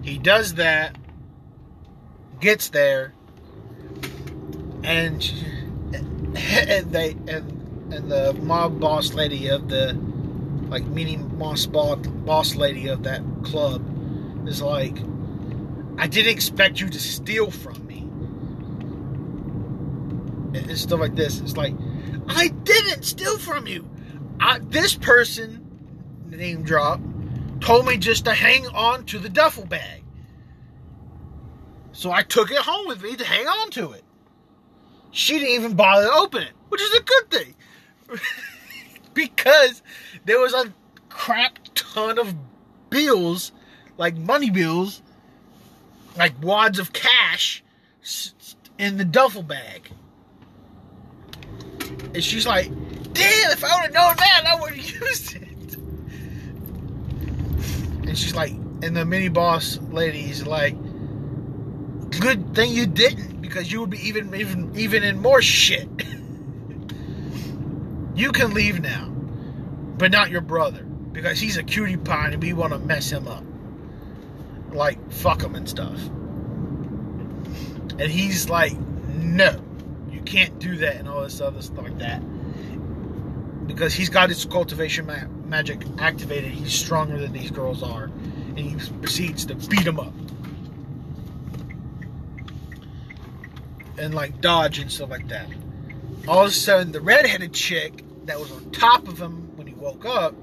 He 0.00 0.16
does 0.16 0.54
that, 0.54 0.96
gets 2.40 2.70
there, 2.70 3.12
and, 4.82 5.22
she, 5.22 5.44
and 5.92 6.90
they 6.90 7.10
and 7.28 7.92
and 7.92 8.10
the 8.10 8.32
mob 8.40 8.80
boss 8.80 9.12
lady 9.12 9.48
of 9.48 9.68
the 9.68 9.92
like 10.70 10.86
meaning 10.86 11.28
boss 11.36 11.66
boss 11.66 12.54
lady 12.54 12.88
of 12.88 13.02
that 13.02 13.20
club 13.44 13.84
is 14.48 14.62
like, 14.62 14.96
I 15.98 16.06
didn't 16.06 16.32
expect 16.32 16.80
you 16.80 16.88
to 16.88 16.98
steal 16.98 17.50
from 17.50 17.86
me. 17.86 17.98
And 20.58 20.78
stuff 20.78 20.98
like 20.98 21.14
this. 21.14 21.38
It's 21.40 21.58
like, 21.58 21.74
I 22.28 22.48
didn't 22.48 23.04
steal 23.04 23.38
from 23.38 23.66
you. 23.66 23.88
I, 24.40 24.58
this 24.60 24.94
person, 24.94 25.64
name 26.26 26.62
drop, 26.62 27.00
told 27.60 27.86
me 27.86 27.96
just 27.96 28.24
to 28.24 28.34
hang 28.34 28.66
on 28.68 29.04
to 29.06 29.18
the 29.18 29.28
duffel 29.28 29.66
bag. 29.66 30.02
So 31.92 32.10
I 32.10 32.22
took 32.22 32.50
it 32.50 32.58
home 32.58 32.88
with 32.88 33.02
me 33.02 33.16
to 33.16 33.24
hang 33.24 33.46
on 33.46 33.70
to 33.72 33.92
it. 33.92 34.02
She 35.10 35.38
didn't 35.38 35.54
even 35.54 35.74
bother 35.74 36.06
to 36.06 36.12
open 36.12 36.42
it, 36.42 36.52
which 36.68 36.80
is 36.80 36.94
a 36.94 37.02
good 37.02 37.30
thing. 37.30 37.54
because 39.14 39.82
there 40.24 40.40
was 40.40 40.54
a 40.54 40.72
crap 41.10 41.58
ton 41.74 42.18
of 42.18 42.34
bills, 42.90 43.52
like 43.98 44.16
money 44.16 44.50
bills, 44.50 45.02
like 46.16 46.32
wads 46.42 46.78
of 46.78 46.92
cash 46.92 47.62
in 48.78 48.96
the 48.96 49.04
duffel 49.04 49.42
bag. 49.42 49.90
And 52.14 52.22
she's 52.22 52.46
like, 52.46 52.68
damn, 53.12 53.52
if 53.52 53.64
I 53.64 53.74
would 53.76 53.84
have 53.84 53.92
known 53.92 54.16
that, 54.16 54.44
I 54.46 54.60
would 54.60 54.74
have 54.74 54.90
used 55.02 55.36
it. 55.36 55.76
And 58.08 58.18
she's 58.18 58.34
like, 58.34 58.52
and 58.52 58.96
the 58.96 59.04
mini 59.04 59.28
boss 59.28 59.78
lady's 59.78 60.46
like, 60.46 60.74
good 62.20 62.54
thing 62.54 62.72
you 62.72 62.86
didn't, 62.86 63.40
because 63.40 63.70
you 63.70 63.80
would 63.80 63.90
be 63.90 64.08
even 64.08 64.34
even 64.34 64.76
even 64.76 65.02
in 65.02 65.20
more 65.20 65.40
shit. 65.40 65.88
you 68.14 68.32
can 68.32 68.54
leave 68.54 68.80
now, 68.80 69.08
but 69.08 70.10
not 70.10 70.30
your 70.30 70.40
brother, 70.40 70.82
because 70.82 71.38
he's 71.38 71.56
a 71.56 71.62
cutie 71.62 71.96
pie 71.96 72.30
and 72.32 72.42
we 72.42 72.52
want 72.52 72.72
to 72.72 72.78
mess 72.78 73.10
him 73.10 73.28
up, 73.28 73.44
like 74.72 75.12
fuck 75.12 75.42
him 75.42 75.54
and 75.54 75.68
stuff. 75.68 75.98
And 77.98 78.10
he's 78.10 78.48
like, 78.48 78.78
no, 79.08 79.60
you 80.22 80.32
can't 80.32 80.58
do 80.58 80.76
that 80.76 80.96
and 80.96 81.08
all 81.08 81.22
this 81.22 81.40
other 81.40 81.60
stuff 81.62 81.84
like 81.84 81.98
that 81.98 82.22
because 83.66 83.94
he's 83.94 84.08
got 84.08 84.28
his 84.28 84.44
cultivation 84.44 85.06
ma- 85.06 85.26
magic 85.46 85.82
activated. 85.98 86.52
He's 86.52 86.72
stronger 86.72 87.18
than 87.18 87.32
these 87.32 87.50
girls 87.50 87.82
are, 87.82 88.04
and 88.04 88.58
he 88.58 88.76
proceeds 88.98 89.46
to 89.46 89.54
beat 89.54 89.84
them 89.84 89.98
up 89.98 90.12
and 93.98 94.14
like 94.14 94.40
dodge 94.40 94.78
and 94.78 94.90
stuff 94.90 95.10
like 95.10 95.28
that. 95.28 95.46
All 96.28 96.42
of 96.42 96.48
a 96.48 96.50
sudden, 96.50 96.92
the 96.92 97.00
redheaded 97.00 97.52
chick 97.52 98.04
that 98.26 98.38
was 98.38 98.52
on 98.52 98.70
top 98.70 99.08
of 99.08 99.18
him 99.18 99.56
when 99.56 99.66
he 99.66 99.74
woke 99.74 100.04
up 100.04 100.34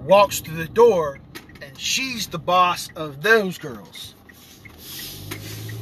walks 0.00 0.40
through 0.40 0.56
the 0.56 0.68
door, 0.68 1.18
and 1.62 1.78
she's 1.78 2.28
the 2.28 2.38
boss 2.38 2.90
of 2.94 3.22
those 3.22 3.58
girls. 3.58 4.15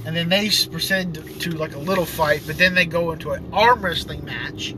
And 0.05 0.15
then 0.15 0.29
they 0.29 0.51
proceed 0.71 1.15
to, 1.15 1.51
like 1.53 1.75
a 1.75 1.79
little 1.79 2.05
fight, 2.05 2.43
but 2.47 2.59
then 2.59 2.75
they 2.75 2.85
go 2.85 3.13
into 3.13 3.33
an 3.33 3.49
arm 3.53 3.83
wrestling 3.83 4.25
match 4.25 4.75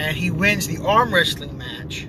and 0.00 0.16
he 0.16 0.30
wins 0.30 0.66
the 0.66 0.78
arm 0.82 1.12
wrestling 1.12 1.58
match. 1.58 2.06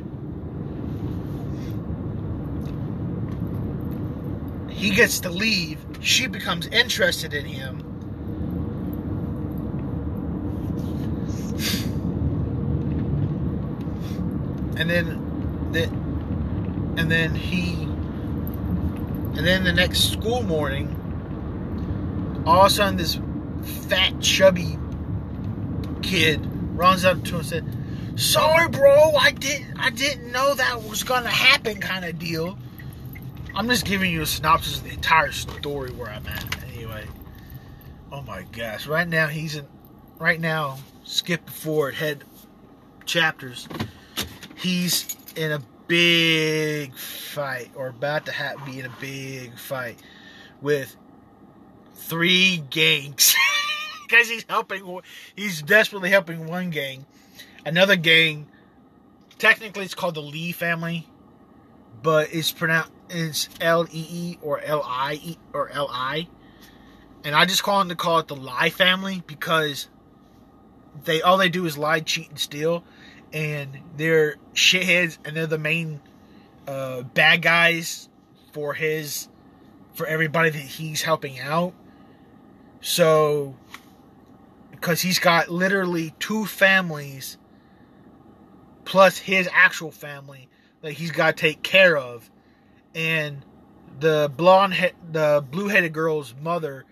He 4.74 4.91
gets 4.91 5.19
to 5.21 5.30
leave. 5.30 5.78
She 6.00 6.28
becomes 6.28 6.67
interested 6.67 7.34
in 7.34 7.45
him. 7.45 7.80
And 14.78 14.89
then 14.89 15.71
the 15.71 15.84
and 17.00 17.12
then 17.12 17.36
he 17.36 17.74
and 19.38 19.45
then 19.45 19.63
the 19.63 19.74
next 19.74 20.12
school 20.12 20.43
morning 20.43 21.01
all 22.46 22.62
of 22.62 22.68
a 22.68 22.70
sudden 22.70 22.98
this 22.98 23.20
fat 23.88 24.20
chubby 24.20 24.78
kid 26.02 26.42
runs 26.76 27.06
up 27.06 27.24
to 27.24 27.32
him 27.32 27.36
and 27.38 27.46
said 27.46 27.66
sorry, 28.16 28.70
bro, 28.70 29.14
I 29.16 29.32
didn't, 29.32 29.80
I 29.80 29.89
didn't 29.89 30.32
know 30.32 30.54
that 30.54 30.84
was 30.84 31.04
gonna 31.04 31.30
happen, 31.30 31.80
kind 31.80 32.06
of 32.06 32.20
deal. 32.20 32.58
I'm 33.56 33.68
just 33.68 33.86
giving 33.86 34.12
you 34.12 34.22
a 34.22 34.26
synopsis 34.26 34.78
of 34.78 34.84
the 34.86 34.92
entire 34.92 35.32
story 35.32 35.92
where 35.92 36.10
I'm 36.10 36.26
at. 36.28 36.64
Anyway, 36.74 37.06
oh 38.12 38.22
my 38.22 38.44
gosh, 38.52 38.88
right 38.88 39.08
now 39.08 39.28
he's 39.28 39.56
in, 39.56 39.66
right 40.20 40.39
now, 40.39 40.78
skip 41.04 41.50
forward, 41.50 41.96
head 41.96 42.24
chapters. 43.06 43.68
He's 44.56 45.16
in 45.36 45.52
a 45.52 45.62
big 45.88 46.96
fight, 46.96 47.72
or 47.76 47.88
about 47.88 48.28
to 48.28 48.32
have, 48.32 48.64
be 48.66 48.80
in 48.80 48.86
a 48.86 48.96
big 49.02 49.58
fight 49.58 50.00
with 50.62 50.96
three 52.12 52.64
gangs. 52.70 53.36
Because 54.07 54.28
he's 54.28 54.43
helping, 54.49 54.99
he's 55.38 55.62
desperately 55.62 56.09
helping 56.09 56.45
one 56.45 56.70
gang 56.70 57.05
another 57.66 57.95
gang. 57.95 58.47
Technically, 59.38 59.86
it's 59.86 59.95
called 59.95 60.16
the 60.16 60.22
Lee 60.22 60.51
family, 60.51 61.07
but 62.03 62.34
it's 62.34 62.51
pronounced 62.51 62.91
it's 63.09 63.49
L 63.59 63.88
E 63.91 64.05
E 64.09 64.38
or 64.41 64.62
L 64.62 64.84
I 64.86 65.20
E 65.24 65.38
or 65.53 65.70
L 65.70 65.89
I, 65.91 66.28
and 67.24 67.36
I 67.36 67.45
just 67.45 67.64
call 67.64 67.80
them 67.80 67.89
to 67.89 67.95
call 67.95 68.20
it 68.20 68.28
the 68.28 68.36
Lie 68.36 68.70
family 68.70 69.24
because 69.28 69.88
they 71.03 71.22
all 71.22 71.38
they 71.38 71.49
do 71.49 71.66
is 71.66 71.78
lie, 71.78 72.01
cheat, 72.01 72.30
and 72.30 72.39
steal, 72.39 72.84
and 73.34 73.80
they're 73.97 74.36
shitheads, 74.53 75.18
and 75.26 75.36
they're 75.36 75.47
the 75.47 75.57
main 75.57 76.01
uh, 76.68 77.01
bad 77.01 77.41
guys 77.41 78.09
for 78.53 78.74
his 78.74 79.28
for 79.93 80.05
everybody 80.05 80.49
that 80.51 80.59
he's 80.59 81.01
helping 81.01 81.39
out. 81.39 81.74
So, 82.82 83.55
because 84.71 85.01
he's 85.01 85.19
got 85.19 85.49
literally 85.49 86.13
two 86.19 86.45
families 86.45 87.38
plus 88.84 89.17
his 89.17 89.47
actual 89.53 89.91
family 89.91 90.49
that 90.82 90.93
he's 90.93 91.11
got 91.11 91.38
to 91.38 91.41
take 91.41 91.61
care 91.61 91.95
of, 91.95 92.29
and 92.95 93.45
the 93.99 94.32
blonde, 94.36 94.73
he- 94.73 94.91
the 95.11 95.43
blue-headed 95.49 95.93
girl's 95.93 96.34
mother 96.41 96.86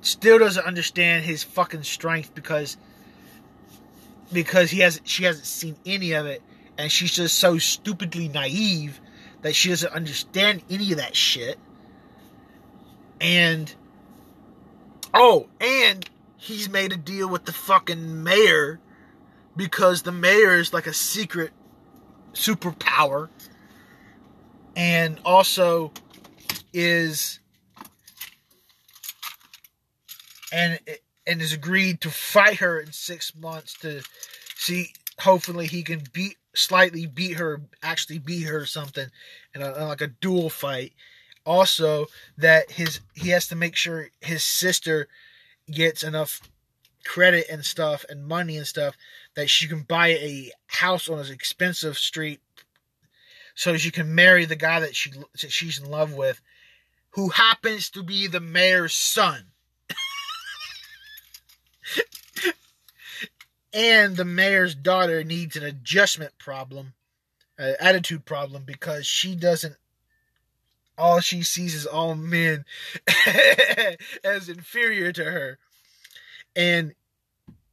still 0.00 0.38
doesn't 0.38 0.66
understand 0.66 1.24
his 1.24 1.42
fucking 1.44 1.84
strength 1.84 2.34
because 2.34 2.76
because 4.32 4.70
he 4.70 4.80
has 4.80 5.00
she 5.04 5.24
hasn't 5.24 5.46
seen 5.46 5.76
any 5.86 6.12
of 6.12 6.26
it. 6.26 6.42
And 6.78 6.90
she's 6.90 7.12
just 7.12 7.36
so 7.36 7.58
stupidly 7.58 8.28
naive 8.28 9.00
that 9.42 9.54
she 9.54 9.68
doesn't 9.68 9.92
understand 9.92 10.62
any 10.70 10.92
of 10.92 10.98
that 10.98 11.14
shit. 11.14 11.58
And 13.20 13.72
oh 15.14 15.48
and 15.60 16.08
he's 16.36 16.68
made 16.68 16.92
a 16.92 16.96
deal 16.96 17.28
with 17.28 17.44
the 17.44 17.52
fucking 17.52 18.22
mayor 18.22 18.80
because 19.56 20.02
the 20.02 20.12
mayor 20.12 20.56
is 20.56 20.72
like 20.72 20.86
a 20.86 20.94
secret 20.94 21.50
superpower 22.32 23.28
and 24.76 25.18
also 25.24 25.92
is 26.72 27.40
and 30.52 30.78
and 31.26 31.40
has 31.40 31.52
agreed 31.52 32.00
to 32.00 32.10
fight 32.10 32.58
her 32.58 32.80
in 32.80 32.92
six 32.92 33.34
months 33.34 33.74
to 33.74 34.02
see 34.56 34.92
hopefully 35.18 35.66
he 35.66 35.82
can 35.82 36.02
beat 36.12 36.36
slightly 36.54 37.06
beat 37.06 37.36
her 37.36 37.60
actually 37.82 38.18
beat 38.18 38.44
her 38.44 38.58
or 38.58 38.66
something 38.66 39.08
in, 39.54 39.62
a, 39.62 39.86
like 39.86 40.00
a 40.00 40.06
duel 40.06 40.50
fight 40.50 40.92
also 41.44 42.06
that 42.36 42.70
his 42.70 43.00
he 43.14 43.30
has 43.30 43.48
to 43.48 43.56
make 43.56 43.76
sure 43.76 44.08
his 44.20 44.42
sister 44.42 45.08
gets 45.70 46.02
enough 46.02 46.40
credit 47.04 47.46
and 47.50 47.64
stuff 47.64 48.04
and 48.08 48.26
money 48.26 48.56
and 48.56 48.66
stuff 48.66 48.96
that 49.34 49.48
she 49.48 49.66
can 49.66 49.82
buy 49.82 50.08
a 50.08 50.50
house 50.66 51.08
on 51.08 51.18
an 51.18 51.32
expensive 51.32 51.96
street 51.96 52.40
so 53.54 53.76
she 53.76 53.90
can 53.90 54.14
marry 54.14 54.44
the 54.44 54.56
guy 54.56 54.80
that 54.80 54.94
she 54.94 55.10
that 55.40 55.50
she's 55.50 55.80
in 55.80 55.90
love 55.90 56.12
with 56.12 56.40
who 57.10 57.30
happens 57.30 57.90
to 57.90 58.02
be 58.02 58.26
the 58.26 58.40
mayor's 58.40 58.94
son 58.94 59.46
and 63.72 64.16
the 64.16 64.24
mayor's 64.24 64.74
daughter 64.74 65.22
needs 65.24 65.56
an 65.56 65.62
adjustment 65.62 66.36
problem, 66.38 66.94
uh, 67.58 67.72
attitude 67.78 68.24
problem, 68.24 68.64
because 68.64 69.06
she 69.06 69.34
doesn't. 69.34 69.76
All 70.98 71.20
she 71.20 71.42
sees 71.42 71.74
is 71.74 71.86
all 71.86 72.14
men 72.14 72.64
as 74.24 74.48
inferior 74.48 75.12
to 75.12 75.24
her, 75.24 75.58
and 76.54 76.94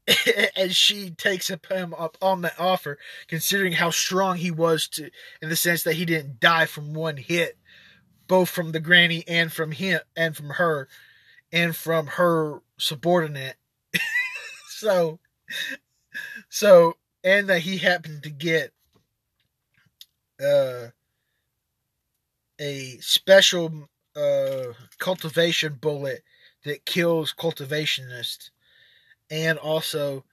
and 0.56 0.74
she 0.74 1.10
takes 1.12 1.50
him 1.50 1.94
up 1.94 2.18
on 2.22 2.42
that 2.42 2.60
offer, 2.60 2.98
considering 3.28 3.74
how 3.74 3.90
strong 3.90 4.38
he 4.38 4.52
was 4.52 4.88
to, 4.88 5.10
in 5.42 5.50
the 5.50 5.56
sense 5.56 5.84
that 5.84 5.96
he 5.96 6.06
didn't 6.06 6.40
die 6.40 6.66
from 6.66 6.94
one 6.94 7.18
hit, 7.18 7.58
both 8.28 8.50
from 8.50 8.72
the 8.72 8.80
granny 8.80 9.26
and 9.28 9.52
from 9.52 9.72
him 9.72 10.00
and 10.16 10.36
from 10.36 10.52
her, 10.52 10.88
and 11.52 11.76
from 11.76 12.08
her 12.08 12.62
subordinate. 12.78 13.58
so 14.70 15.20
so 16.50 16.98
and 17.24 17.50
that 17.50 17.62
he 17.62 17.78
happened 17.78 18.24
to 18.24 18.30
get 18.30 18.72
uh 20.44 20.88
a 22.60 22.98
special 23.00 23.90
uh 24.16 24.74
cultivation 24.98 25.74
bullet 25.80 26.24
that 26.66 26.86
kills 26.86 27.34
cultivationists 27.38 28.50
and 29.30 29.58
also 29.58 30.24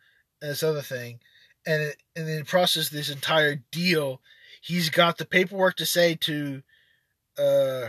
this 0.41 0.63
other 0.63 0.83
thing. 0.83 1.21
And 1.67 1.83
it, 1.83 1.97
and 2.17 2.29
in 2.29 2.39
the 2.39 2.45
process 2.45 2.89
this 2.89 3.11
entire 3.11 3.57
deal 3.71 4.21
he's 4.61 4.91
got 4.91 5.19
the 5.19 5.25
paperwork 5.27 5.77
to 5.77 5.87
say 5.87 6.15
to 6.17 6.63
uh 7.39 7.87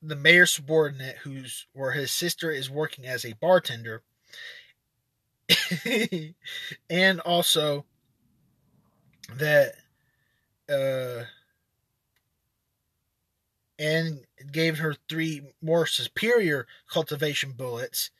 the 0.00 0.16
mayor's 0.16 0.52
subordinate 0.52 1.16
who's 1.16 1.66
where 1.72 1.92
his 1.92 2.10
sister 2.10 2.50
is 2.50 2.70
working 2.70 3.06
as 3.06 3.24
a 3.24 3.34
bartender. 3.34 4.02
And 6.90 7.20
also 7.20 7.84
that 9.36 9.74
uh 10.68 11.24
and 13.78 14.20
gave 14.50 14.78
her 14.78 14.96
three 15.08 15.42
more 15.62 15.86
superior 15.86 16.66
cultivation 16.90 17.52
bullets 17.52 18.10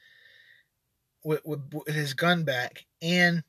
with, 1.24 1.44
with, 1.44 1.60
with 1.72 1.94
his 1.94 2.14
gun 2.14 2.44
back 2.44 2.86
and 3.02 3.42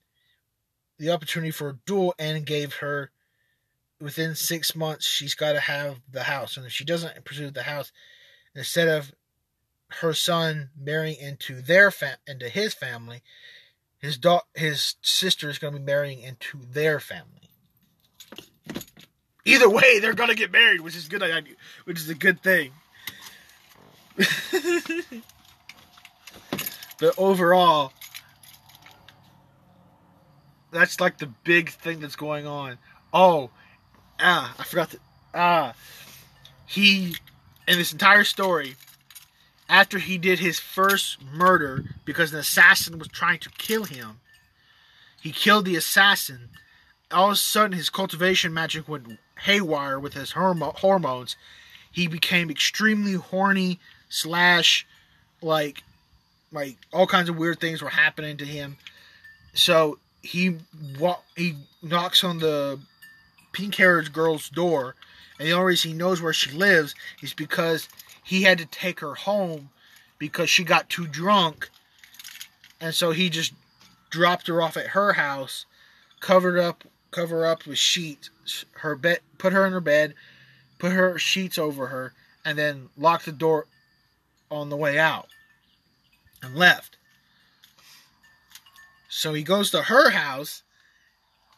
the 0.98 1.12
opportunity 1.12 1.52
for 1.52 1.70
a 1.70 1.80
duel 1.86 2.14
and 2.20 2.46
gave 2.46 2.76
her 2.76 3.12
within 4.02 4.36
six 4.36 4.76
months 4.76 5.06
she's 5.06 5.36
got 5.36 5.54
to 5.54 5.60
have 5.60 6.00
the 6.12 6.24
house 6.24 6.58
and 6.58 6.66
if 6.66 6.72
she 6.72 6.86
doesn't 6.86 7.26
pursue 7.26 7.52
the 7.52 7.64
house 7.64 7.92
instead 8.56 8.88
of 8.88 9.12
her 10.02 10.14
son 10.14 10.70
marrying 10.80 11.18
into 11.20 11.62
their 11.62 11.92
fam- 11.92 12.18
into 12.28 12.48
his 12.50 12.74
family 12.74 13.22
his 14.00 14.18
da- 14.18 14.42
his 14.54 14.96
sister 15.02 15.50
is 15.50 15.60
going 15.60 15.74
to 15.74 15.80
be 15.80 15.86
marrying 15.86 16.22
into 16.22 16.60
their 16.72 17.00
family. 17.00 17.49
Either 19.50 19.70
way, 19.70 20.00
they're 20.00 20.14
to 20.14 20.36
get 20.36 20.52
married, 20.52 20.82
which 20.82 20.96
is 20.96 21.08
good. 21.08 21.24
Which 21.86 22.00
is 22.00 22.10
a 22.10 22.16
good 22.16 22.42
thing. 22.42 22.72
but 27.00 27.14
overall, 27.18 27.94
that's 30.72 31.00
like 31.00 31.18
the 31.18 31.28
big 31.44 31.70
thing 31.70 32.00
that's 32.00 32.16
going 32.16 32.46
on. 32.46 32.78
Oh, 33.14 33.50
ah, 34.20 34.54
I 34.58 34.64
forgot 34.64 34.92
to. 34.92 35.00
Ah, 35.34 35.74
he 36.66 37.16
in 37.68 37.78
this 37.78 37.92
entire 37.92 38.24
story 38.24 38.76
after 39.68 40.00
he 40.00 40.18
did 40.18 40.40
his 40.40 40.60
first 40.60 41.24
murder 41.24 41.86
because 42.04 42.34
an 42.34 42.40
assassin 42.40 43.00
was 43.00 43.08
trying 43.08 43.40
to 43.40 43.50
kill 43.52 43.84
him. 43.84 44.20
He 45.22 45.32
killed 45.32 45.66
the 45.66 45.76
assassin. 45.76 46.50
All 47.12 47.28
of 47.28 47.34
a 47.34 47.36
sudden, 47.36 47.72
his 47.72 47.90
cultivation 47.90 48.54
magic 48.54 48.88
went 48.88 49.20
haywire 49.42 50.00
with 50.00 50.14
his 50.14 50.34
hormones. 50.34 51.36
He 51.92 52.08
became 52.08 52.52
extremely 52.52 53.14
horny, 53.14 53.80
slash, 54.10 54.86
like, 55.42 55.84
like 56.52 56.78
all 56.94 57.08
kinds 57.08 57.30
of 57.30 57.38
weird 57.38 57.60
things 57.60 57.82
were 57.82 57.90
happening 57.90 58.38
to 58.38 58.46
him. 58.46 58.78
So 59.54 59.98
he 60.22 60.58
he 61.36 61.56
knocks 61.82 62.24
on 62.24 62.40
the 62.40 62.80
pink 63.54 63.76
haired 63.76 64.14
girl's 64.14 64.50
door, 64.50 64.96
and 65.40 65.48
the 65.48 65.54
only 65.54 65.66
reason 65.68 65.92
he 65.92 65.98
knows 65.98 66.22
where 66.22 66.34
she 66.34 66.52
lives 66.52 66.94
is 67.22 67.34
because 67.34 67.88
he 68.24 68.44
had 68.44 68.60
to 68.60 68.66
take 68.66 69.00
her 69.00 69.16
home 69.16 69.70
because 70.20 70.50
she 70.50 70.64
got 70.64 70.90
too 70.90 71.08
drunk. 71.08 71.70
And 72.80 72.94
so 72.94 73.12
he 73.12 73.30
just 73.30 73.54
dropped 74.12 74.48
her 74.48 74.62
off 74.62 74.78
at 74.78 74.88
her 74.88 75.14
house, 75.14 75.66
covered 76.20 76.60
up 76.60 76.84
cover 77.12 77.46
up 77.46 77.66
with 77.66 77.78
sheets, 77.78 78.30
her 78.78 78.96
bed 78.96 79.20
put 79.38 79.54
her 79.54 79.66
in 79.66 79.74
her 79.74 79.82
bed, 79.82 80.14
put 80.78 80.92
her 80.92 81.18
sheets 81.18 81.58
over 81.58 81.88
her, 81.88 82.14
and 82.46 82.58
then 82.58 82.90
locked 82.98 83.26
the 83.26 83.32
door 83.32 83.68
on 84.52 84.70
the 84.70 84.78
way 84.78 84.98
out 84.98 85.28
and 86.42 86.56
left. 86.56 86.98
So 89.10 89.34
he 89.34 89.44
goes 89.44 89.72
to 89.72 89.84
her 89.84 90.12
house, 90.12 90.64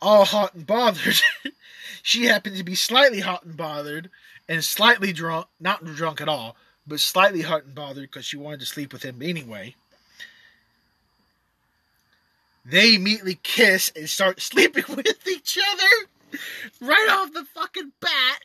all 0.02 0.26
hot 0.26 0.56
and 0.56 0.66
bothered. 0.66 1.22
she 2.04 2.26
happened 2.26 2.58
to 2.58 2.64
be 2.64 2.76
slightly 2.76 3.20
hot 3.20 3.43
and 3.43 3.56
bothered 3.56 4.10
and 4.47 4.64
slightly 4.64 5.14
drunk, 5.14 5.47
not 5.60 5.86
drunk 5.86 6.22
at 6.22 6.30
all, 6.30 6.56
but 6.88 6.99
slightly 6.99 7.41
hot 7.41 7.66
and 7.66 7.76
bothered 7.76 8.10
because 8.10 8.26
she 8.26 8.38
wanted 8.38 8.62
to 8.62 8.66
sleep 8.66 8.91
with 8.91 9.04
him 9.04 9.22
anyway. 9.22 9.76
They 12.64 12.95
immediately 12.95 13.39
kiss 13.41 13.91
and 13.95 14.09
start 14.09 14.41
sleeping 14.41 14.84
with 14.95 15.28
each 15.28 15.57
other 15.57 16.39
right 16.82 17.09
off 17.09 17.34
the 17.34 17.45
fucking 17.53 17.91
bat. 17.99 18.39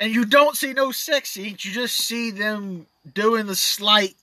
And 0.00 0.12
you 0.12 0.24
don't 0.24 0.56
see 0.56 0.72
no 0.72 0.90
sex 0.90 1.30
scenes, 1.30 1.64
you 1.64 1.70
just 1.70 1.96
see 1.96 2.30
them 2.30 2.86
doing 3.12 3.46
the 3.46 3.54
slight, 3.54 4.16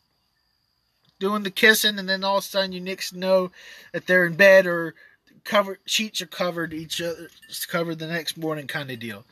doing 1.20 1.44
the 1.44 1.52
kissing, 1.52 1.98
and 1.98 2.10
then 2.10 2.24
all 2.24 2.40
of 2.40 2.44
a 2.44 2.48
sudden 2.48 2.74
you 2.74 2.82
next 2.82 3.14
know 3.16 3.52
that 3.94 4.06
they're 4.06 4.26
in 4.26 4.36
bed 4.36 4.68
or 4.68 4.96
covered 5.44 5.80
sheets 5.86 6.22
are 6.22 6.28
covered 6.28 6.74
each 6.74 7.02
other 7.02 7.30
covered 7.68 8.00
the 8.00 8.08
next 8.08 8.38
morning 8.38 8.68
kind 8.68 8.92
of 8.92 9.00
deal. 9.00 9.24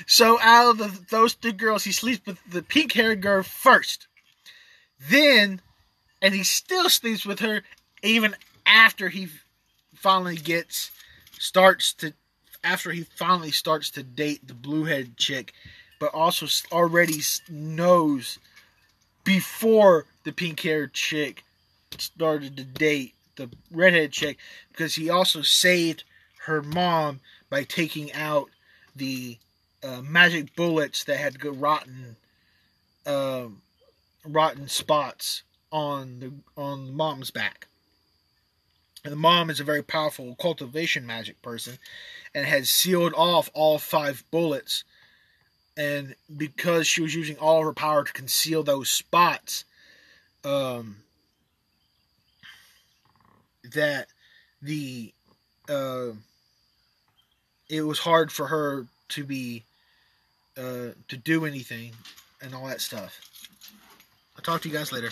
so 0.05 0.39
out 0.41 0.71
of 0.71 0.77
the, 0.77 1.05
those 1.09 1.33
two 1.33 1.51
girls, 1.51 1.83
he 1.83 1.91
sleeps 1.91 2.23
with 2.25 2.37
the 2.47 2.61
pink 2.61 2.93
haired 2.93 3.21
girl 3.21 3.41
first. 3.41 4.07
Then 4.99 5.61
and 6.21 6.33
he 6.33 6.43
still 6.43 6.89
sleeps 6.89 7.25
with 7.25 7.39
her 7.39 7.63
even 8.03 8.35
after 8.65 9.09
he 9.09 9.27
finally 9.95 10.35
gets 10.35 10.91
starts 11.37 11.93
to 11.93 12.13
after 12.63 12.91
he 12.91 13.03
finally 13.03 13.51
starts 13.51 13.89
to 13.91 14.03
date 14.03 14.45
the 14.47 14.53
blue-headed 14.53 15.15
chick, 15.15 15.53
but 15.99 16.13
also 16.13 16.45
already 16.73 17.21
knows 17.49 18.37
before 19.23 20.05
the 20.25 20.31
pink-haired 20.33 20.93
chick 20.93 21.43
started 21.97 22.57
to 22.57 22.63
date 22.63 23.13
the 23.37 23.49
redhead 23.71 24.11
chick 24.11 24.37
because 24.71 24.95
he 24.95 25.09
also 25.09 25.41
saved 25.41 26.03
her 26.45 26.61
mom 26.61 27.21
by 27.49 27.63
taking 27.63 28.11
out 28.13 28.49
the 28.95 29.37
uh, 29.83 30.01
magic 30.01 30.53
bullets 30.55 31.05
that 31.05 31.17
had 31.17 31.43
rotten 31.45 32.17
uh, 33.05 33.45
rotten 34.25 34.67
spots 34.67 35.43
on 35.71 36.19
the 36.19 36.61
on 36.61 36.95
mom's 36.95 37.31
back. 37.31 37.67
And 39.03 39.13
the 39.13 39.17
mom 39.17 39.49
is 39.49 39.59
a 39.59 39.63
very 39.63 39.81
powerful 39.81 40.35
cultivation 40.35 41.05
magic 41.05 41.41
person 41.41 41.79
and 42.35 42.45
had 42.45 42.67
sealed 42.67 43.13
off 43.15 43.49
all 43.53 43.77
five 43.77 44.23
bullets. 44.29 44.83
And 45.77 46.15
because 46.35 46.85
she 46.85 47.01
was 47.01 47.15
using 47.15 47.37
all 47.37 47.63
her 47.63 47.73
power 47.73 48.03
to 48.03 48.11
conceal 48.11 48.63
those 48.63 48.89
spots, 48.89 49.63
um, 50.43 50.97
that 53.63 54.07
the 54.61 55.13
uh, 55.69 56.09
it 57.69 57.81
was 57.83 57.99
hard 57.99 58.31
for 58.31 58.47
her 58.47 58.87
to 59.09 59.23
be 59.23 59.63
uh, 60.57 60.89
to 61.07 61.17
do 61.17 61.45
anything 61.45 61.93
and 62.41 62.53
all 62.53 62.67
that 62.67 62.81
stuff. 62.81 63.21
I'll 64.35 64.43
talk 64.43 64.61
to 64.61 64.69
you 64.69 64.75
guys 64.75 64.91
later. 64.91 65.11